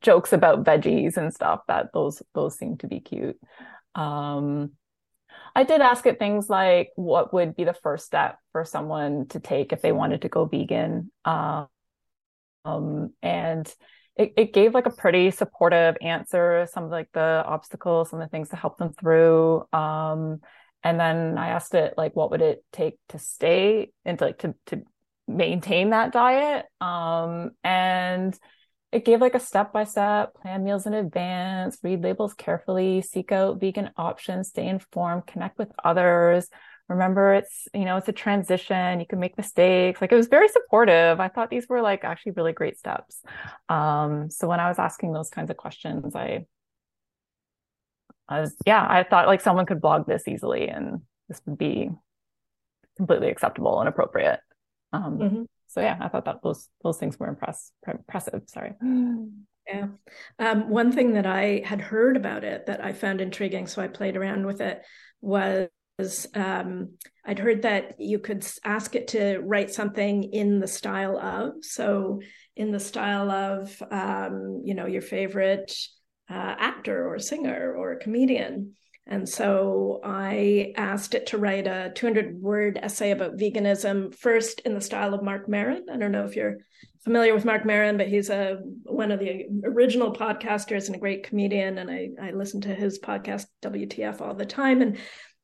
jokes 0.00 0.32
about 0.32 0.64
veggies 0.64 1.16
and 1.16 1.32
stuff 1.32 1.60
that 1.68 1.92
those 1.92 2.22
those 2.34 2.56
seem 2.56 2.76
to 2.78 2.86
be 2.86 3.00
cute. 3.00 3.38
Um, 3.94 4.72
I 5.56 5.64
did 5.64 5.80
ask 5.80 6.06
it 6.06 6.18
things 6.18 6.48
like 6.48 6.90
what 6.96 7.32
would 7.32 7.56
be 7.56 7.64
the 7.64 7.74
first 7.74 8.06
step 8.06 8.38
for 8.52 8.64
someone 8.64 9.26
to 9.28 9.40
take 9.40 9.72
if 9.72 9.82
they 9.82 9.92
wanted 9.92 10.22
to 10.22 10.28
go 10.28 10.44
vegan. 10.46 11.10
Um, 11.24 11.68
and 12.64 13.74
it, 14.16 14.32
it 14.36 14.52
gave 14.52 14.74
like 14.74 14.86
a 14.86 14.90
pretty 14.90 15.30
supportive 15.30 15.96
answer, 16.00 16.68
some 16.72 16.84
of 16.84 16.90
like 16.90 17.08
the 17.12 17.42
obstacles, 17.46 18.10
some 18.10 18.20
of 18.20 18.26
the 18.26 18.30
things 18.30 18.50
to 18.50 18.56
help 18.56 18.78
them 18.78 18.92
through. 18.92 19.64
Um, 19.72 20.40
and 20.82 21.00
then 21.00 21.38
I 21.38 21.48
asked 21.48 21.74
it 21.74 21.94
like, 21.96 22.14
what 22.14 22.30
would 22.30 22.42
it 22.42 22.64
take 22.72 22.98
to 23.08 23.18
stay 23.18 23.90
and 24.04 24.18
to 24.18 24.24
like 24.26 24.38
to 24.38 24.54
to 24.66 24.82
maintain 25.26 25.90
that 25.90 26.12
diet? 26.12 26.66
Um, 26.80 27.52
and 27.64 28.38
it 28.92 29.04
gave 29.04 29.20
like 29.20 29.34
a 29.34 29.40
step 29.40 29.72
by 29.72 29.84
step 29.84 30.34
plan 30.34 30.62
meals 30.62 30.86
in 30.86 30.94
advance, 30.94 31.78
read 31.82 32.04
labels 32.04 32.34
carefully, 32.34 33.02
seek 33.02 33.32
out 33.32 33.58
vegan 33.58 33.90
options, 33.96 34.50
stay 34.50 34.68
informed, 34.68 35.26
connect 35.26 35.58
with 35.58 35.72
others, 35.82 36.48
remember 36.88 37.34
it's 37.34 37.66
you 37.72 37.84
know 37.84 37.96
it's 37.96 38.08
a 38.08 38.12
transition 38.12 39.00
you 39.00 39.06
can 39.06 39.18
make 39.18 39.36
mistakes 39.38 40.00
like 40.00 40.12
it 40.12 40.16
was 40.16 40.28
very 40.28 40.48
supportive 40.48 41.18
i 41.18 41.28
thought 41.28 41.48
these 41.48 41.66
were 41.68 41.80
like 41.80 42.04
actually 42.04 42.32
really 42.32 42.52
great 42.52 42.78
steps 42.78 43.22
um 43.70 44.28
so 44.30 44.46
when 44.46 44.60
i 44.60 44.68
was 44.68 44.78
asking 44.78 45.12
those 45.12 45.30
kinds 45.30 45.50
of 45.50 45.56
questions 45.56 46.14
i 46.14 46.44
I 48.28 48.40
was, 48.40 48.54
yeah, 48.66 48.86
I 48.88 49.02
thought 49.02 49.26
like 49.26 49.40
someone 49.40 49.66
could 49.66 49.80
blog 49.80 50.06
this 50.06 50.26
easily 50.26 50.68
and 50.68 51.02
this 51.28 51.40
would 51.46 51.58
be 51.58 51.90
completely 52.96 53.28
acceptable 53.28 53.80
and 53.80 53.88
appropriate. 53.88 54.40
Um, 54.92 55.18
mm-hmm. 55.18 55.42
So 55.68 55.80
yeah, 55.80 55.98
I 56.00 56.08
thought 56.08 56.24
that 56.26 56.42
those 56.42 56.68
those 56.82 56.98
things 56.98 57.18
were 57.18 57.28
impress, 57.28 57.72
impressive. 57.86 58.42
Sorry. 58.46 58.74
Yeah. 59.66 59.86
Um, 60.38 60.68
one 60.68 60.92
thing 60.92 61.14
that 61.14 61.24
I 61.24 61.62
had 61.64 61.80
heard 61.80 62.18
about 62.18 62.44
it 62.44 62.66
that 62.66 62.84
I 62.84 62.92
found 62.92 63.22
intriguing, 63.22 63.66
so 63.66 63.80
I 63.80 63.88
played 63.88 64.14
around 64.14 64.44
with 64.44 64.60
it, 64.60 64.82
was 65.22 65.70
um, 66.34 66.90
I'd 67.24 67.38
heard 67.38 67.62
that 67.62 68.00
you 68.00 68.18
could 68.18 68.46
ask 68.64 68.94
it 68.94 69.08
to 69.08 69.38
write 69.38 69.70
something 69.70 70.24
in 70.24 70.60
the 70.60 70.66
style 70.66 71.18
of. 71.18 71.64
So, 71.64 72.20
in 72.56 72.70
the 72.70 72.80
style 72.80 73.30
of, 73.30 73.82
um, 73.90 74.62
you 74.64 74.74
know, 74.74 74.86
your 74.86 75.02
favorite 75.02 75.74
uh, 76.30 76.54
actor 76.58 77.08
or 77.08 77.18
singer 77.18 77.74
or 77.76 77.96
comedian. 77.96 78.74
And 79.06 79.28
so 79.28 80.00
I 80.02 80.72
asked 80.76 81.14
it 81.14 81.26
to 81.26 81.38
write 81.38 81.66
a 81.66 81.92
200 81.94 82.40
word 82.40 82.78
essay 82.80 83.10
about 83.10 83.36
veganism, 83.36 84.14
first 84.14 84.60
in 84.60 84.72
the 84.74 84.80
style 84.80 85.12
of 85.12 85.22
Mark 85.22 85.48
Maron. 85.48 85.86
I 85.92 85.98
don't 85.98 86.12
know 86.12 86.24
if 86.24 86.36
you're 86.36 86.58
familiar 87.04 87.34
with 87.34 87.44
Mark 87.44 87.66
Maron, 87.66 87.98
but 87.98 88.08
he's 88.08 88.30
a 88.30 88.60
one 88.84 89.12
of 89.12 89.20
the 89.20 89.44
original 89.64 90.14
podcasters 90.14 90.86
and 90.86 90.96
a 90.96 91.00
great 91.00 91.24
comedian. 91.24 91.76
And 91.76 91.90
I, 91.90 92.08
I 92.20 92.30
listen 92.30 92.62
to 92.62 92.74
his 92.74 92.98
podcast, 92.98 93.44
WTF, 93.62 94.22
all 94.22 94.34
the 94.34 94.46
time. 94.46 94.80
And 94.80 94.96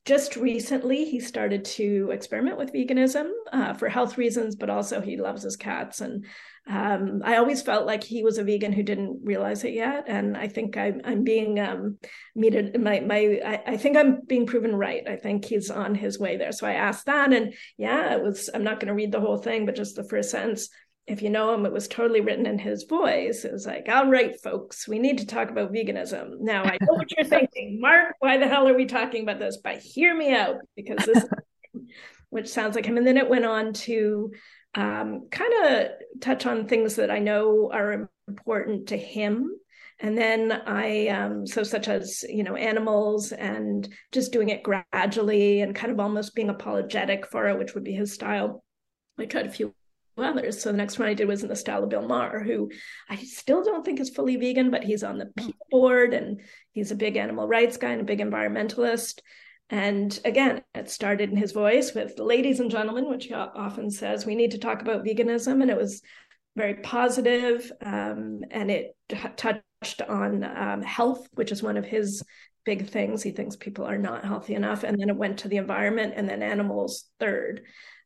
just 0.07 0.37
recently, 0.37 1.05
he 1.05 1.21
started 1.21 1.65
to 1.67 2.11
experiment 2.11 2.57
with 2.57 2.73
veganism 2.73 3.31
uh, 3.53 3.75
for 3.75 3.89
health 3.89 4.17
reasons, 4.17 4.57
but 4.57 4.71
also 4.71 5.01
he 5.01 5.19
loves 5.19 5.43
his 5.43 5.57
cats. 5.57 6.01
And 6.01 6.25
um, 6.67 7.21
I 7.25 7.37
always 7.37 7.61
felt 7.61 7.87
like 7.87 8.03
he 8.03 8.23
was 8.23 8.39
a 8.39 8.45
vegan 8.45 8.73
who 8.73 8.83
didn't 8.83 9.21
realize 9.23 9.63
it 9.65 9.75
yet, 9.75 10.05
and 10.07 10.37
I 10.37 10.49
think 10.49 10.77
I'm, 10.77 11.01
I'm 11.05 11.25
being 11.25 11.61
um, 11.61 11.99
meted. 12.35 12.81
My 12.81 13.01
my 13.01 13.41
I, 13.45 13.73
I, 13.73 13.77
think 13.77 13.97
I'm 13.97 14.21
being 14.27 14.47
proven 14.47 14.75
right. 14.75 15.07
I 15.07 15.17
think 15.17 15.45
he's 15.45 15.71
on 15.71 15.95
his 15.95 16.19
way 16.19 16.37
there. 16.37 16.53
So 16.53 16.67
I 16.67 16.75
asked 16.75 17.07
that, 17.07 17.33
and 17.33 17.55
yeah, 17.77 18.15
it 18.15 18.23
was. 18.23 18.49
I'm 18.55 18.65
not 18.65 18.79
going 18.79 18.89
to 18.89 18.95
read 18.95 19.13
the 19.13 19.21
whole 19.21 19.39
thing, 19.39 19.67
but 19.67 19.75
just 19.75 19.97
the 19.97 20.05
first 20.05 20.31
sentence. 20.31 20.69
If 21.11 21.23
you 21.23 21.29
know 21.29 21.53
him, 21.53 21.67
it 21.67 21.73
was 21.73 21.89
totally 21.89 22.21
written 22.21 22.47
in 22.47 22.57
his 22.57 22.85
voice. 22.85 23.45
It 23.45 23.53
was 23.53 23.67
like, 23.67 23.89
"All 23.89 24.09
right, 24.09 24.41
folks, 24.41 24.87
we 24.87 25.01
need 25.01 25.19
to 25.19 25.27
talk 25.27 25.51
about 25.51 25.73
veganism." 25.73 26.39
Now 26.39 26.63
I 26.63 26.79
know 26.81 26.95
what 26.95 27.11
you're 27.11 27.25
thinking, 27.29 27.81
Mark. 27.81 28.15
Why 28.21 28.39
the 28.39 28.47
hell 28.47 28.69
are 28.69 28.77
we 28.77 28.87
talking 28.87 29.25
about 29.25 29.41
this? 29.41 29.59
But 29.63 29.81
hear 29.81 30.17
me 30.17 30.33
out, 30.33 30.59
because 30.77 31.05
this, 31.05 31.25
which 32.31 32.49
sounds 32.49 32.77
like 32.77 32.87
him. 32.87 32.97
And 32.97 33.05
then 33.05 33.17
it 33.17 33.29
went 33.29 33.45
on 33.45 33.73
to 33.73 34.31
um, 34.77 35.27
kind 35.33 35.53
of 35.65 35.89
touch 36.21 36.47
on 36.47 36.69
things 36.69 36.95
that 36.95 37.11
I 37.11 37.19
know 37.19 37.73
are 37.73 38.09
important 38.29 38.89
to 38.91 38.97
him. 38.97 39.51
And 39.99 40.17
then 40.17 40.53
I, 40.53 41.09
um, 41.09 41.45
so 41.45 41.65
such 41.65 41.89
as, 41.89 42.23
you 42.29 42.45
know, 42.45 42.55
animals 42.55 43.33
and 43.33 43.87
just 44.13 44.33
doing 44.33 44.49
it 44.49 44.63
gradually 44.63 45.61
and 45.61 45.75
kind 45.75 45.93
of 45.93 45.99
almost 45.99 46.37
being 46.37 46.51
apologetic 46.51 47.27
for 47.27 47.49
it, 47.49 47.59
which 47.59 47.75
would 47.75 47.85
be 47.85 47.93
his 47.93 48.15
style. 48.15 48.63
I 49.19 49.27
tried 49.27 49.47
a 49.47 49.51
few 49.51 49.75
others. 50.19 50.61
So 50.61 50.71
the 50.71 50.77
next 50.77 50.99
one 50.99 51.09
I 51.09 51.15
did 51.15 51.29
was 51.29 51.43
in 51.43 51.49
the 51.49 51.57
style 51.57 51.83
of 51.83 51.89
Bill 51.89 52.07
Maher, 52.07 52.41
who 52.41 52.71
I 53.09 53.17
still 53.17 53.63
don't 53.63 53.85
think 53.85 54.01
is 54.01 54.11
fully 54.11 54.37
vegan, 54.37 54.71
but 54.71 54.85
he's 54.85 55.03
on 55.03 55.19
the 55.19 55.27
PETA 55.37 55.59
board 55.71 56.15
and 56.15 56.41
he's 56.73 56.91
a 56.91 56.97
big 56.97 57.17
animal 57.17 57.49
rights 57.49 57.77
guy 57.77 57.91
and 57.91 58.01
a 58.01 58.05
big 58.05 58.21
environmentalist. 58.21 59.21
And 59.71 60.19
again, 60.25 60.63
it 60.75 60.91
started 60.91 61.31
in 61.31 61.37
his 61.37 61.53
voice 61.53 61.95
with 61.95 62.19
ladies 62.19 62.59
and 62.61 62.71
gentlemen, 62.71 63.09
which 63.09 63.27
he 63.27 63.35
often 63.35 63.91
says, 63.91 64.27
we 64.27 64.35
need 64.35 64.51
to 64.51 64.59
talk 64.59 64.83
about 64.83 65.05
veganism. 65.05 65.63
And 65.63 65.71
it 65.71 65.77
was 65.77 66.03
very 66.57 66.75
positive, 66.75 67.71
um, 67.81 68.41
and 68.51 68.71
it 68.71 68.97
t- 69.09 69.17
touched 69.37 70.03
on 70.09 70.43
um, 70.43 70.83
health, 70.83 71.29
which 71.35 71.53
is 71.53 71.63
one 71.63 71.77
of 71.77 71.85
his 71.85 72.25
big 72.65 72.89
things. 72.89 73.23
He 73.23 73.31
thinks 73.31 73.55
people 73.55 73.85
are 73.85 73.97
not 73.97 74.25
healthy 74.25 74.55
enough. 74.55 74.83
And 74.83 74.99
then 74.99 75.09
it 75.09 75.17
went 75.17 75.39
to 75.39 75.49
the 75.49 75.59
environment 75.59 76.15
and 76.17 76.29
then 76.29 76.43
animals 76.43 77.05
third. 77.21 77.63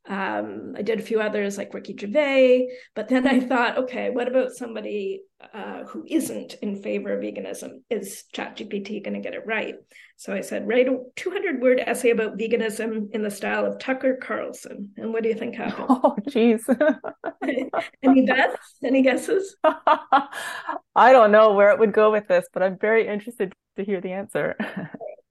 Um, 0.06 0.74
I 0.76 0.82
did 0.82 0.98
a 1.00 1.02
few 1.02 1.20
others 1.20 1.56
like 1.56 1.72
Ricky 1.72 1.96
Gervais, 1.98 2.68
but 2.94 3.08
then 3.08 3.26
I 3.26 3.40
thought, 3.40 3.78
okay, 3.78 4.10
what 4.10 4.28
about 4.28 4.52
somebody 4.52 5.22
uh, 5.52 5.84
who 5.84 6.04
isn't 6.06 6.54
in 6.60 6.82
favor 6.82 7.14
of 7.14 7.22
veganism? 7.22 7.80
Is 7.88 8.24
ChatGPT 8.34 9.02
going 9.02 9.14
to 9.14 9.20
get 9.20 9.34
it 9.34 9.46
right? 9.46 9.74
So 10.16 10.32
I 10.32 10.42
said, 10.42 10.68
write 10.68 10.88
a 10.88 10.98
200 11.16 11.60
word 11.60 11.80
essay 11.80 12.10
about 12.10 12.38
veganism 12.38 13.10
in 13.12 13.22
the 13.22 13.30
style 13.30 13.64
of 13.64 13.78
Tucker 13.78 14.18
Carlson. 14.22 14.90
And 14.96 15.12
what 15.12 15.22
do 15.22 15.28
you 15.28 15.34
think 15.34 15.54
happened? 15.54 15.86
Oh, 16.04 16.16
geez. 16.28 16.68
Any 18.02 18.26
bets? 18.26 18.58
Any 18.82 19.02
guesses? 19.02 19.56
I 19.64 21.12
don't 21.12 21.32
know 21.32 21.54
where 21.54 21.70
it 21.70 21.78
would 21.78 21.92
go 21.92 22.10
with 22.12 22.28
this, 22.28 22.46
but 22.52 22.62
I'm 22.62 22.78
very 22.78 23.08
interested 23.08 23.54
to 23.76 23.84
hear 23.84 24.00
the 24.00 24.12
answer. 24.12 24.54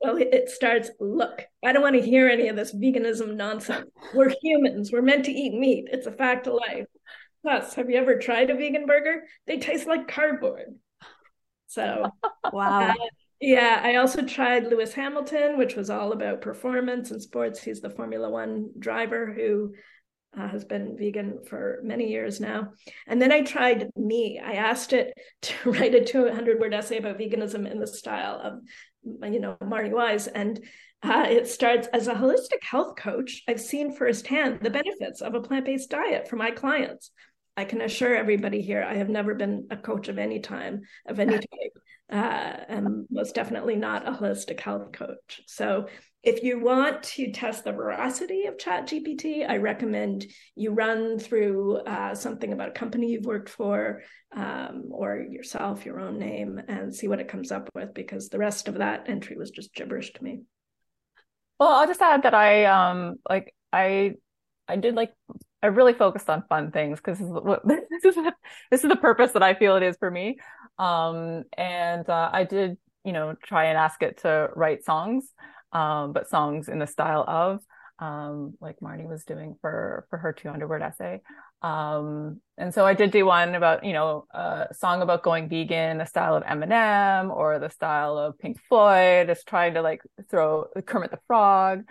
Well, 0.03 0.17
it 0.17 0.49
starts 0.49 0.91
look, 0.99 1.45
I 1.63 1.71
don't 1.71 1.81
want 1.81 1.95
to 1.95 2.01
hear 2.01 2.27
any 2.27 2.49
of 2.49 2.55
this 2.55 2.75
veganism 2.75 3.35
nonsense. 3.35 3.89
We're 4.13 4.33
humans. 4.41 4.91
We're 4.91 5.01
meant 5.01 5.25
to 5.25 5.31
eat 5.31 5.53
meat. 5.53 5.87
It's 5.91 6.07
a 6.07 6.11
fact 6.11 6.47
of 6.47 6.55
life. 6.55 6.85
Plus, 7.41 7.73
have 7.75 7.89
you 7.89 7.97
ever 7.97 8.17
tried 8.17 8.49
a 8.49 8.55
vegan 8.55 8.85
burger? 8.85 9.23
They 9.47 9.57
taste 9.57 9.87
like 9.87 10.07
cardboard. 10.07 10.75
So, 11.67 12.09
wow. 12.53 12.89
Uh, 12.89 12.93
yeah, 13.41 13.81
I 13.83 13.95
also 13.95 14.21
tried 14.21 14.67
Lewis 14.67 14.93
Hamilton, 14.93 15.57
which 15.57 15.75
was 15.75 15.89
all 15.89 16.13
about 16.13 16.41
performance 16.41 17.11
and 17.11 17.21
sports. 17.21 17.61
He's 17.61 17.81
the 17.81 17.89
Formula 17.89 18.29
One 18.29 18.69
driver 18.79 19.33
who 19.33 19.73
uh, 20.37 20.47
has 20.47 20.65
been 20.65 20.97
vegan 20.97 21.39
for 21.47 21.79
many 21.83 22.09
years 22.09 22.39
now. 22.39 22.73
And 23.07 23.21
then 23.21 23.31
I 23.31 23.41
tried 23.41 23.89
me. 23.95 24.39
I 24.43 24.53
asked 24.53 24.93
it 24.93 25.13
to 25.41 25.71
write 25.71 25.95
a 25.95 26.03
200 26.03 26.59
word 26.59 26.73
essay 26.73 26.97
about 26.97 27.19
veganism 27.19 27.69
in 27.69 27.79
the 27.79 27.87
style 27.87 28.39
of 28.43 28.59
you 29.31 29.39
know, 29.39 29.57
Marty 29.65 29.89
Wise. 29.89 30.27
And 30.27 30.63
uh, 31.01 31.25
it 31.29 31.47
starts 31.47 31.87
as 31.87 32.07
a 32.07 32.13
holistic 32.13 32.63
health 32.63 32.95
coach. 32.95 33.43
I've 33.47 33.59
seen 33.59 33.95
firsthand 33.95 34.61
the 34.61 34.69
benefits 34.69 35.21
of 35.21 35.35
a 35.35 35.41
plant 35.41 35.65
based 35.65 35.89
diet 35.89 36.29
for 36.29 36.37
my 36.37 36.51
clients. 36.51 37.11
I 37.55 37.65
can 37.65 37.81
assure 37.81 38.15
everybody 38.15 38.61
here, 38.61 38.83
I 38.83 38.95
have 38.95 39.09
never 39.09 39.35
been 39.35 39.67
a 39.69 39.77
coach 39.77 40.07
of 40.07 40.17
any 40.17 40.39
time, 40.39 40.81
of 41.07 41.19
any 41.19 41.33
type, 41.37 41.77
uh, 42.11 42.15
and 42.67 43.05
most 43.09 43.35
definitely 43.35 43.75
not 43.75 44.07
a 44.07 44.11
holistic 44.11 44.59
health 44.59 44.91
coach. 44.91 45.41
So, 45.47 45.87
if 46.23 46.41
you 46.41 46.59
want 46.61 47.03
to 47.03 47.31
test 47.33 47.65
the 47.65 47.73
veracity 47.73 48.45
of 48.45 48.55
ChatGPT, 48.55 49.47
I 49.47 49.57
recommend 49.57 50.25
you 50.55 50.71
run 50.71 51.19
through 51.19 51.79
uh, 51.79 52.15
something 52.15 52.53
about 52.53 52.69
a 52.69 52.71
company 52.71 53.11
you've 53.11 53.25
worked 53.25 53.49
for 53.49 54.03
um, 54.33 54.85
or 54.89 55.17
yourself, 55.29 55.85
your 55.85 55.99
own 55.99 56.17
name, 56.19 56.61
and 56.69 56.95
see 56.95 57.09
what 57.09 57.19
it 57.19 57.27
comes 57.27 57.51
up 57.51 57.69
with 57.75 57.93
because 57.93 58.29
the 58.29 58.37
rest 58.37 58.69
of 58.69 58.75
that 58.75 59.09
entry 59.09 59.35
was 59.35 59.51
just 59.51 59.73
gibberish 59.75 60.13
to 60.13 60.23
me. 60.23 60.43
Well, 61.59 61.69
I'll 61.69 61.87
just 61.87 62.01
add 62.01 62.23
that 62.23 62.33
I 62.33 62.65
um 62.65 63.15
like 63.29 63.53
I 63.71 64.15
I 64.67 64.77
did 64.77 64.95
like 64.95 65.13
I 65.61 65.67
really 65.67 65.93
focused 65.93 66.29
on 66.29 66.43
fun 66.49 66.71
things 66.71 66.99
because 66.99 67.19
this 67.19 67.79
this 68.03 68.17
is 68.17 68.25
this 68.71 68.83
is 68.83 68.89
the 68.89 68.95
purpose 68.95 69.31
that 69.33 69.43
I 69.43 69.53
feel 69.53 69.75
it 69.75 69.83
is 69.83 69.97
for 69.97 70.09
me. 70.09 70.37
Um, 70.77 71.43
and 71.57 72.07
uh, 72.09 72.29
I 72.31 72.43
did 72.43 72.77
you 73.05 73.11
know 73.11 73.35
try 73.43 73.65
and 73.65 73.77
ask 73.77 74.01
it 74.01 74.19
to 74.19 74.49
write 74.55 74.83
songs 74.83 75.33
um, 75.73 76.13
but 76.13 76.29
songs 76.29 76.69
in 76.69 76.79
the 76.79 76.87
style 76.87 77.25
of, 77.27 77.59
um, 77.99 78.53
like 78.61 78.79
Marni 78.79 79.07
was 79.07 79.25
doing 79.25 79.55
for 79.59 80.05
for 80.09 80.17
her 80.17 80.31
200 80.31 80.67
word 80.67 80.81
essay. 80.81 81.21
Um, 81.61 82.41
and 82.57 82.73
so 82.73 82.85
I 82.85 82.93
did 82.93 83.11
do 83.11 83.25
one 83.25 83.55
about, 83.55 83.83
you 83.83 83.93
know, 83.93 84.25
a 84.33 84.67
song 84.73 85.01
about 85.01 85.23
going 85.23 85.49
vegan, 85.49 86.01
a 86.01 86.05
style 86.05 86.35
of 86.35 86.43
Eminem 86.43 87.35
or 87.35 87.59
the 87.59 87.69
style 87.69 88.17
of 88.17 88.37
Pink 88.37 88.59
Floyd, 88.67 89.27
just 89.27 89.47
trying 89.47 89.73
to 89.75 89.81
like 89.81 90.01
throw 90.29 90.65
Kermit 90.85 91.11
the 91.11 91.19
Frog, 91.25 91.83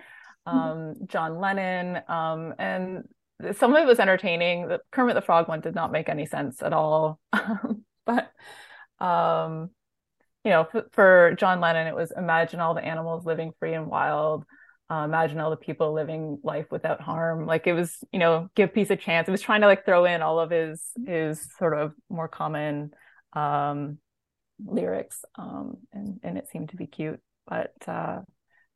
mm-hmm. 0.47 0.59
um, 0.59 0.95
John 1.07 1.39
Lennon. 1.41 2.03
Um, 2.09 2.55
and 2.59 3.05
some 3.57 3.75
of 3.75 3.83
it 3.83 3.87
was 3.87 3.99
entertaining. 3.99 4.69
The 4.69 4.81
Kermit 4.93 5.15
the 5.15 5.23
Frog 5.23 5.49
one 5.49 5.61
did 5.61 5.75
not 5.75 5.91
make 5.91 6.09
any 6.09 6.27
sense 6.27 6.63
at 6.63 6.73
all. 6.73 7.19
but, 8.07 8.31
um, 9.03 9.71
you 10.45 10.51
know, 10.51 10.67
for, 10.71 10.87
for, 10.93 11.35
John 11.39 11.61
Lennon, 11.61 11.87
it 11.87 11.95
was 11.95 12.13
imagine 12.17 12.61
all 12.61 12.75
the 12.75 12.85
animals 12.85 13.27
living 13.27 13.53
free 13.59 13.75
and 13.75 13.89
wild. 13.89 14.45
Uh, 14.91 15.05
imagine 15.05 15.41
all 15.41 15.51
the 15.51 15.57
people 15.57 15.93
living 15.93 16.39
life 16.43 16.67
without 16.71 17.01
harm. 17.01 17.47
Like 17.47 17.67
it 17.67 17.73
was, 17.73 17.97
you 18.13 18.19
know, 18.19 18.49
give 18.55 18.75
peace 18.75 18.91
a 18.91 18.97
chance. 18.97 19.27
It 19.27 19.31
was 19.31 19.41
trying 19.41 19.63
to 19.63 19.67
like 19.67 19.85
throw 19.85 20.05
in 20.05 20.23
all 20.23 20.39
of 20.39 20.51
his 20.51 20.83
his 21.07 21.47
sort 21.59 21.79
of 21.79 21.93
more 22.09 22.29
common 22.29 22.91
um, 23.33 23.99
lyrics, 24.65 25.25
um, 25.37 25.79
and 25.93 26.21
and 26.23 26.39
it 26.39 26.49
seemed 26.51 26.71
to 26.71 26.77
be 26.77 26.87
cute. 26.87 27.21
But 27.47 27.73
uh, 27.87 28.21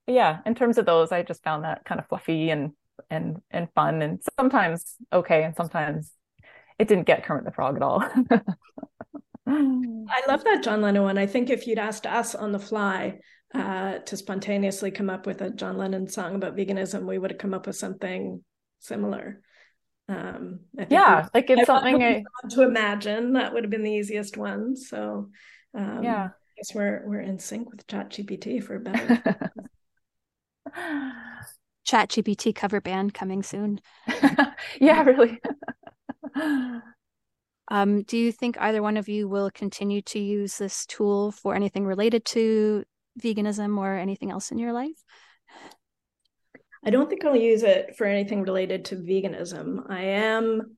yeah, 0.07 0.39
in 0.47 0.55
terms 0.55 0.79
of 0.79 0.87
those, 0.87 1.13
I 1.13 1.23
just 1.23 1.43
found 1.45 1.65
that 1.65 1.85
kind 1.85 2.01
of 2.01 2.09
fluffy 2.09 2.51
and 2.51 2.73
and 3.11 3.43
and 3.51 3.69
fun, 3.75 4.03
and 4.03 4.21
sometimes 4.39 4.97
okay, 5.13 5.45
and 5.45 5.55
sometimes 5.55 6.13
it 6.79 6.89
didn't 6.89 7.07
get 7.07 7.25
Kermit 7.25 7.45
the 7.45 7.53
Frog 7.53 7.77
at 7.77 7.83
all. 7.83 8.05
I 9.47 10.23
love 10.29 10.45
that 10.45 10.63
John 10.63 10.81
Lennon 10.81 11.03
one. 11.03 11.19
I 11.19 11.27
think 11.27 11.51
if 11.51 11.67
you'd 11.67 11.79
asked 11.79 12.07
us 12.07 12.35
on 12.35 12.53
the 12.53 12.59
fly 12.59 13.19
uh, 13.55 13.99
to 13.99 14.17
spontaneously 14.17 14.91
come 14.91 15.11
up 15.11 15.27
with 15.27 15.41
a 15.41 15.51
John 15.51 15.77
Lennon 15.77 16.09
song 16.09 16.35
about 16.35 16.57
veganism, 16.57 17.07
we 17.07 17.19
would 17.19 17.31
have 17.31 17.39
come 17.39 17.55
up 17.55 17.67
with 17.67 17.77
something 17.77 18.43
similar. 18.81 19.41
Um, 20.09 20.61
yeah, 20.89 21.23
we, 21.23 21.41
like 21.41 21.51
it's 21.51 21.63
I 21.63 21.65
something 21.65 22.03
I 22.03 22.25
to 22.51 22.63
imagine 22.63 23.33
that 23.35 23.53
would 23.53 23.65
have 23.65 23.71
been 23.71 23.83
the 23.83 23.91
easiest 23.91 24.37
one. 24.37 24.77
So, 24.77 25.31
um, 25.75 26.03
yeah, 26.03 26.29
guess 26.57 26.75
we're 26.75 27.03
we're 27.07 27.21
in 27.21 27.39
sync 27.39 27.71
with 27.71 27.87
ChatGPT 27.87 28.63
for 28.63 28.79
better. 28.79 29.43
ChatGPT 31.87 32.55
cover 32.55 32.81
band 32.81 33.15
coming 33.15 33.43
soon. 33.43 33.81
yeah, 34.81 35.03
really. 35.03 35.41
um, 37.69 38.03
do 38.03 38.17
you 38.17 38.33
think 38.33 38.57
either 38.61 38.83
one 38.83 38.97
of 38.97 39.09
you 39.09 39.29
will 39.29 39.51
continue 39.51 40.03
to 40.03 40.19
use 40.19 40.59
this 40.59 40.87
tool 40.87 41.33
for 41.33 41.55
anything 41.55 41.85
related 41.85 42.25
to 42.27 42.85
veganism 43.21 43.79
or 43.79 43.95
anything 43.97 44.31
else 44.31 44.51
in 44.51 44.59
your 44.59 44.73
life? 44.73 45.03
I 46.85 46.91
don't 46.91 47.09
think 47.09 47.25
I'll 47.25 47.35
use 47.35 47.65
it 47.65 47.97
for 47.97 48.07
anything 48.07 48.43
related 48.43 48.87
to 48.87 48.97
veganism. 48.97 49.91
I 49.91 50.03
am 50.03 50.77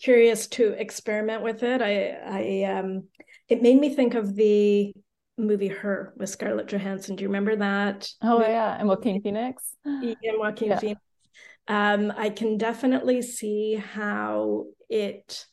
curious 0.00 0.46
to 0.48 0.68
experiment 0.68 1.42
with 1.42 1.62
it. 1.62 1.82
I, 1.82 2.10
I, 2.24 2.78
um, 2.78 3.08
it 3.48 3.60
made 3.60 3.78
me 3.80 3.94
think 3.94 4.14
of 4.14 4.36
the 4.36 4.92
movie 5.36 5.68
Her 5.68 6.14
with 6.16 6.28
Scarlett 6.28 6.68
Johansson. 6.68 7.16
Do 7.16 7.22
you 7.22 7.28
remember 7.28 7.56
that? 7.56 8.08
Oh 8.22 8.38
movie? 8.38 8.50
yeah, 8.50 8.76
and 8.78 8.88
Joaquin 8.88 9.20
Phoenix. 9.20 9.74
And 9.84 10.16
Joaquin 10.22 10.68
yeah. 10.68 10.78
Phoenix. 10.78 11.00
Um, 11.66 12.12
I 12.16 12.30
can 12.30 12.58
definitely 12.58 13.22
see 13.22 13.74
how 13.74 14.66
it 14.88 15.46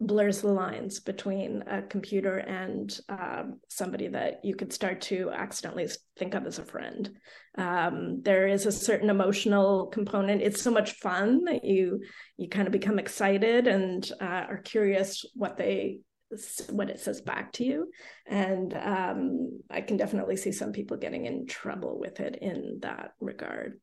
blurs 0.00 0.40
the 0.40 0.52
lines 0.52 0.98
between 0.98 1.62
a 1.66 1.82
computer 1.82 2.38
and 2.38 2.98
um, 3.10 3.60
somebody 3.68 4.08
that 4.08 4.40
you 4.42 4.54
could 4.54 4.72
start 4.72 5.02
to 5.02 5.30
accidentally 5.30 5.86
think 6.18 6.34
of 6.34 6.46
as 6.46 6.58
a 6.58 6.64
friend. 6.64 7.10
Um, 7.58 8.22
there 8.22 8.46
is 8.48 8.64
a 8.64 8.72
certain 8.72 9.10
emotional 9.10 9.86
component. 9.86 10.40
It's 10.40 10.62
so 10.62 10.70
much 10.70 10.92
fun 10.92 11.44
that 11.44 11.64
you 11.64 12.00
you 12.38 12.48
kind 12.48 12.66
of 12.66 12.72
become 12.72 12.98
excited 12.98 13.66
and 13.66 14.10
uh, 14.20 14.46
are 14.48 14.62
curious 14.62 15.26
what 15.34 15.58
they 15.58 16.00
what 16.70 16.90
it 16.90 17.00
says 17.00 17.20
back 17.20 17.52
to 17.52 17.64
you 17.64 17.90
and 18.24 18.72
um, 18.74 19.60
i 19.68 19.80
can 19.80 19.96
definitely 19.96 20.36
see 20.36 20.52
some 20.52 20.70
people 20.70 20.96
getting 20.96 21.26
in 21.26 21.44
trouble 21.44 21.98
with 21.98 22.20
it 22.20 22.38
in 22.40 22.78
that 22.82 23.14
regard 23.18 23.80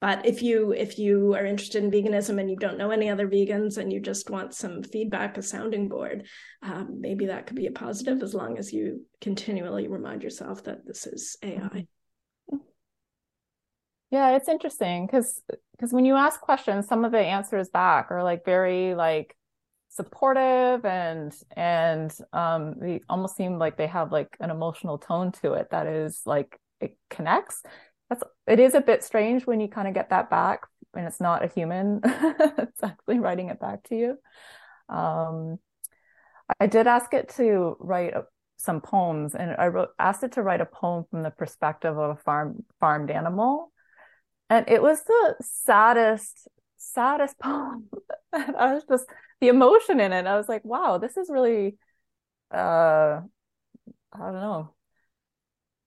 but 0.00 0.26
if 0.26 0.42
you 0.42 0.72
if 0.72 0.98
you 0.98 1.34
are 1.34 1.44
interested 1.44 1.82
in 1.82 1.90
veganism 1.90 2.38
and 2.40 2.50
you 2.50 2.56
don't 2.56 2.78
know 2.78 2.90
any 2.90 3.08
other 3.08 3.28
vegans 3.28 3.78
and 3.78 3.92
you 3.92 4.00
just 4.00 4.30
want 4.30 4.54
some 4.54 4.82
feedback 4.82 5.36
a 5.36 5.42
sounding 5.42 5.88
board 5.88 6.26
um, 6.62 7.00
maybe 7.00 7.26
that 7.26 7.46
could 7.46 7.56
be 7.56 7.66
a 7.66 7.72
positive 7.72 8.22
as 8.22 8.34
long 8.34 8.58
as 8.58 8.72
you 8.72 9.04
continually 9.20 9.88
remind 9.88 10.22
yourself 10.22 10.64
that 10.64 10.86
this 10.86 11.06
is 11.06 11.36
ai 11.42 11.86
yeah 14.10 14.36
it's 14.36 14.48
interesting 14.48 15.06
because 15.06 15.42
because 15.72 15.92
when 15.92 16.04
you 16.04 16.14
ask 16.14 16.40
questions 16.40 16.86
some 16.86 17.04
of 17.04 17.12
the 17.12 17.18
answers 17.18 17.68
back 17.68 18.10
are 18.10 18.22
like 18.22 18.44
very 18.44 18.94
like 18.94 19.36
supportive 19.88 20.84
and 20.84 21.34
and 21.56 22.12
um 22.34 22.74
they 22.78 23.00
almost 23.08 23.34
seem 23.34 23.58
like 23.58 23.78
they 23.78 23.86
have 23.86 24.12
like 24.12 24.36
an 24.40 24.50
emotional 24.50 24.98
tone 24.98 25.32
to 25.32 25.54
it 25.54 25.70
that 25.70 25.86
is 25.86 26.20
like 26.26 26.60
it 26.80 26.98
connects 27.08 27.62
it 28.46 28.60
is 28.60 28.74
a 28.74 28.80
bit 28.80 29.02
strange 29.02 29.46
when 29.46 29.60
you 29.60 29.68
kind 29.68 29.88
of 29.88 29.94
get 29.94 30.10
that 30.10 30.30
back 30.30 30.66
and 30.94 31.06
it's 31.06 31.20
not 31.20 31.44
a 31.44 31.48
human 31.48 32.00
it's 32.04 32.82
actually 32.82 33.18
writing 33.18 33.48
it 33.48 33.60
back 33.60 33.82
to 33.84 33.96
you. 33.96 34.18
Um, 34.94 35.58
i 36.60 36.66
did 36.66 36.86
ask 36.86 37.12
it 37.12 37.28
to 37.30 37.76
write 37.80 38.14
some 38.56 38.80
poems 38.80 39.34
and 39.34 39.56
i 39.58 39.66
wrote 39.66 39.88
asked 39.98 40.22
it 40.22 40.32
to 40.32 40.42
write 40.42 40.60
a 40.60 40.66
poem 40.66 41.04
from 41.10 41.24
the 41.24 41.30
perspective 41.30 41.98
of 41.98 42.10
a 42.10 42.16
farm 42.16 42.64
farmed 42.80 43.10
animal. 43.10 43.72
And 44.48 44.68
it 44.68 44.80
was 44.80 45.02
the 45.02 45.34
saddest 45.40 46.48
saddest 46.76 47.36
poem. 47.42 47.88
I 48.32 48.74
was 48.74 48.84
just 48.88 49.06
the 49.40 49.48
emotion 49.48 50.00
in 50.00 50.12
it 50.12 50.26
i 50.26 50.36
was 50.36 50.48
like 50.48 50.64
wow 50.64 50.98
this 50.98 51.16
is 51.16 51.28
really 51.30 51.76
uh 52.52 53.20
i 54.12 54.18
don't 54.18 54.34
know 54.34 54.74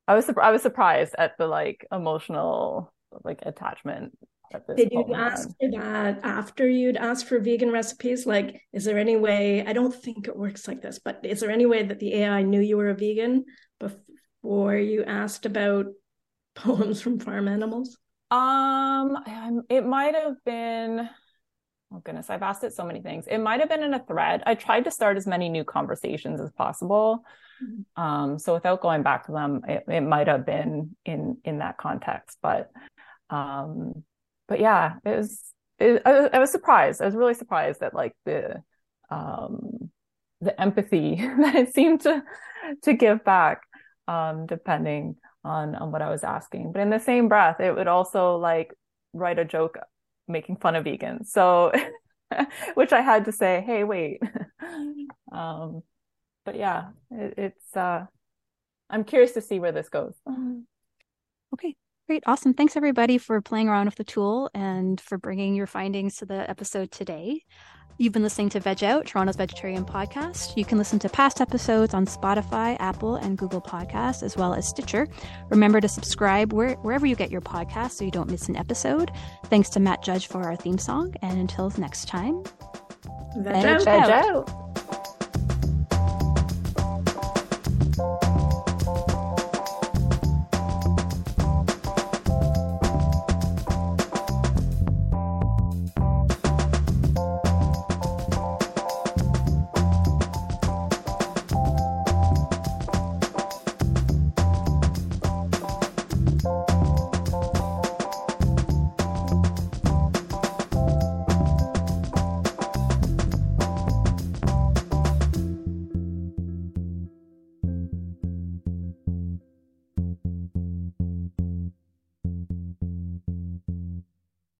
I 0.09 0.15
was 0.15 0.27
I 0.41 0.49
was 0.49 0.63
surprised 0.63 1.13
at 1.19 1.37
the 1.37 1.45
like 1.45 1.85
emotional 1.91 2.91
like 3.23 3.43
attachment. 3.43 4.17
Did 4.75 4.91
you 4.91 5.13
ask 5.13 5.47
for 5.49 5.69
that 5.69 6.21
after 6.23 6.67
you'd 6.67 6.97
asked 6.97 7.27
for 7.27 7.37
vegan 7.37 7.71
recipes? 7.71 8.25
Like, 8.25 8.59
is 8.73 8.85
there 8.85 8.97
any 8.97 9.17
way? 9.17 9.63
I 9.63 9.73
don't 9.73 9.93
think 9.93 10.27
it 10.27 10.35
works 10.35 10.67
like 10.67 10.81
this, 10.81 10.97
but 10.97 11.19
is 11.23 11.41
there 11.41 11.51
any 11.51 11.67
way 11.67 11.83
that 11.83 11.99
the 11.99 12.15
AI 12.15 12.41
knew 12.41 12.59
you 12.59 12.77
were 12.77 12.89
a 12.89 12.95
vegan 12.95 13.45
before 13.79 14.75
you 14.75 15.03
asked 15.03 15.45
about 15.45 15.85
poems 16.55 17.03
from 17.03 17.19
farm 17.19 17.47
animals? 17.47 17.95
Um, 18.31 19.15
it 19.69 19.85
might 19.85 20.15
have 20.15 20.43
been. 20.43 21.07
Oh 21.93 21.99
goodness, 22.03 22.31
I've 22.31 22.41
asked 22.41 22.63
it 22.63 22.73
so 22.73 22.83
many 22.83 23.03
things. 23.03 23.25
It 23.27 23.37
might 23.37 23.59
have 23.59 23.69
been 23.69 23.83
in 23.83 23.93
a 23.93 24.03
thread. 24.03 24.41
I 24.47 24.55
tried 24.55 24.85
to 24.85 24.91
start 24.91 25.17
as 25.17 25.27
many 25.27 25.49
new 25.49 25.63
conversations 25.63 26.41
as 26.41 26.51
possible. 26.53 27.23
Mm-hmm. 27.63 28.01
Um, 28.01 28.39
so 28.39 28.53
without 28.53 28.81
going 28.81 29.03
back 29.03 29.25
to 29.25 29.31
them, 29.31 29.61
it, 29.67 29.83
it 29.87 30.01
might 30.01 30.27
have 30.27 30.45
been 30.45 30.95
in 31.05 31.37
in 31.43 31.59
that 31.59 31.77
context. 31.77 32.37
But 32.41 32.71
um, 33.29 34.03
but 34.47 34.59
yeah, 34.59 34.95
it 35.05 35.17
was. 35.17 35.43
It, 35.79 36.01
I, 36.05 36.29
I, 36.33 36.39
was 36.39 36.51
surprised. 36.51 37.01
I 37.01 37.05
was 37.05 37.15
really 37.15 37.33
surprised 37.33 37.81
at 37.81 37.93
like 37.93 38.13
the 38.25 38.61
um, 39.09 39.91
the 40.41 40.59
empathy 40.59 41.15
that 41.41 41.55
it 41.55 41.73
seemed 41.73 42.01
to 42.01 42.23
to 42.83 42.93
give 42.93 43.23
back, 43.23 43.61
um, 44.07 44.45
depending 44.45 45.15
on 45.43 45.75
on 45.75 45.91
what 45.91 46.01
I 46.01 46.09
was 46.09 46.23
asking. 46.23 46.71
But 46.71 46.81
in 46.81 46.89
the 46.89 46.99
same 46.99 47.27
breath, 47.29 47.59
it 47.59 47.75
would 47.75 47.87
also 47.87 48.35
like 48.35 48.73
write 49.13 49.39
a 49.39 49.45
joke 49.45 49.77
making 50.27 50.57
fun 50.57 50.75
of 50.75 50.85
vegans. 50.85 51.27
So, 51.27 51.71
which 52.75 52.93
I 52.93 53.01
had 53.01 53.25
to 53.25 53.31
say, 53.31 53.63
hey, 53.65 53.83
wait. 53.83 54.21
um, 55.31 55.81
but 56.45 56.55
yeah, 56.55 56.89
it, 57.11 57.33
it's 57.37 57.77
uh, 57.77 58.05
I'm 58.89 59.03
curious 59.03 59.33
to 59.33 59.41
see 59.41 59.59
where 59.59 59.71
this 59.71 59.89
goes. 59.89 60.15
Okay, 61.53 61.75
great, 62.07 62.23
awesome. 62.25 62.53
Thanks 62.53 62.75
everybody 62.75 63.17
for 63.17 63.41
playing 63.41 63.69
around 63.69 63.85
with 63.85 63.95
the 63.95 64.03
tool 64.03 64.49
and 64.53 64.99
for 64.99 65.17
bringing 65.17 65.55
your 65.55 65.67
findings 65.67 66.17
to 66.17 66.25
the 66.25 66.49
episode 66.49 66.91
today. 66.91 67.43
You've 68.01 68.13
been 68.13 68.23
listening 68.23 68.47
to 68.51 68.61
Veg 68.61 68.81
Out, 68.81 69.07
Toronto's 69.07 69.35
vegetarian 69.35 69.83
podcast. 69.83 70.55
You 70.55 70.63
can 70.63 70.77
listen 70.77 70.99
to 70.99 71.09
past 71.09 71.41
episodes 71.41 71.93
on 71.93 72.05
Spotify, 72.05 72.77
Apple, 72.79 73.17
and 73.17 73.37
Google 73.37 73.59
Podcasts, 73.59 74.23
as 74.23 74.37
well 74.37 74.53
as 74.53 74.65
Stitcher. 74.65 75.05
Remember 75.49 75.81
to 75.81 75.89
subscribe 75.89 76.53
where, 76.53 76.75
wherever 76.75 77.05
you 77.05 77.17
get 77.17 77.29
your 77.29 77.41
podcast 77.41 77.91
so 77.91 78.05
you 78.05 78.11
don't 78.11 78.31
miss 78.31 78.47
an 78.47 78.55
episode. 78.55 79.11
Thanks 79.47 79.67
to 79.71 79.81
Matt 79.81 80.01
Judge 80.01 80.27
for 80.27 80.43
our 80.43 80.55
theme 80.55 80.77
song. 80.77 81.13
And 81.21 81.37
until 81.41 81.73
next 81.77 82.07
time, 82.07 82.41
Veg, 83.35 83.83
Veg 83.83 83.87
out. 83.89 84.09
out. 84.09 84.68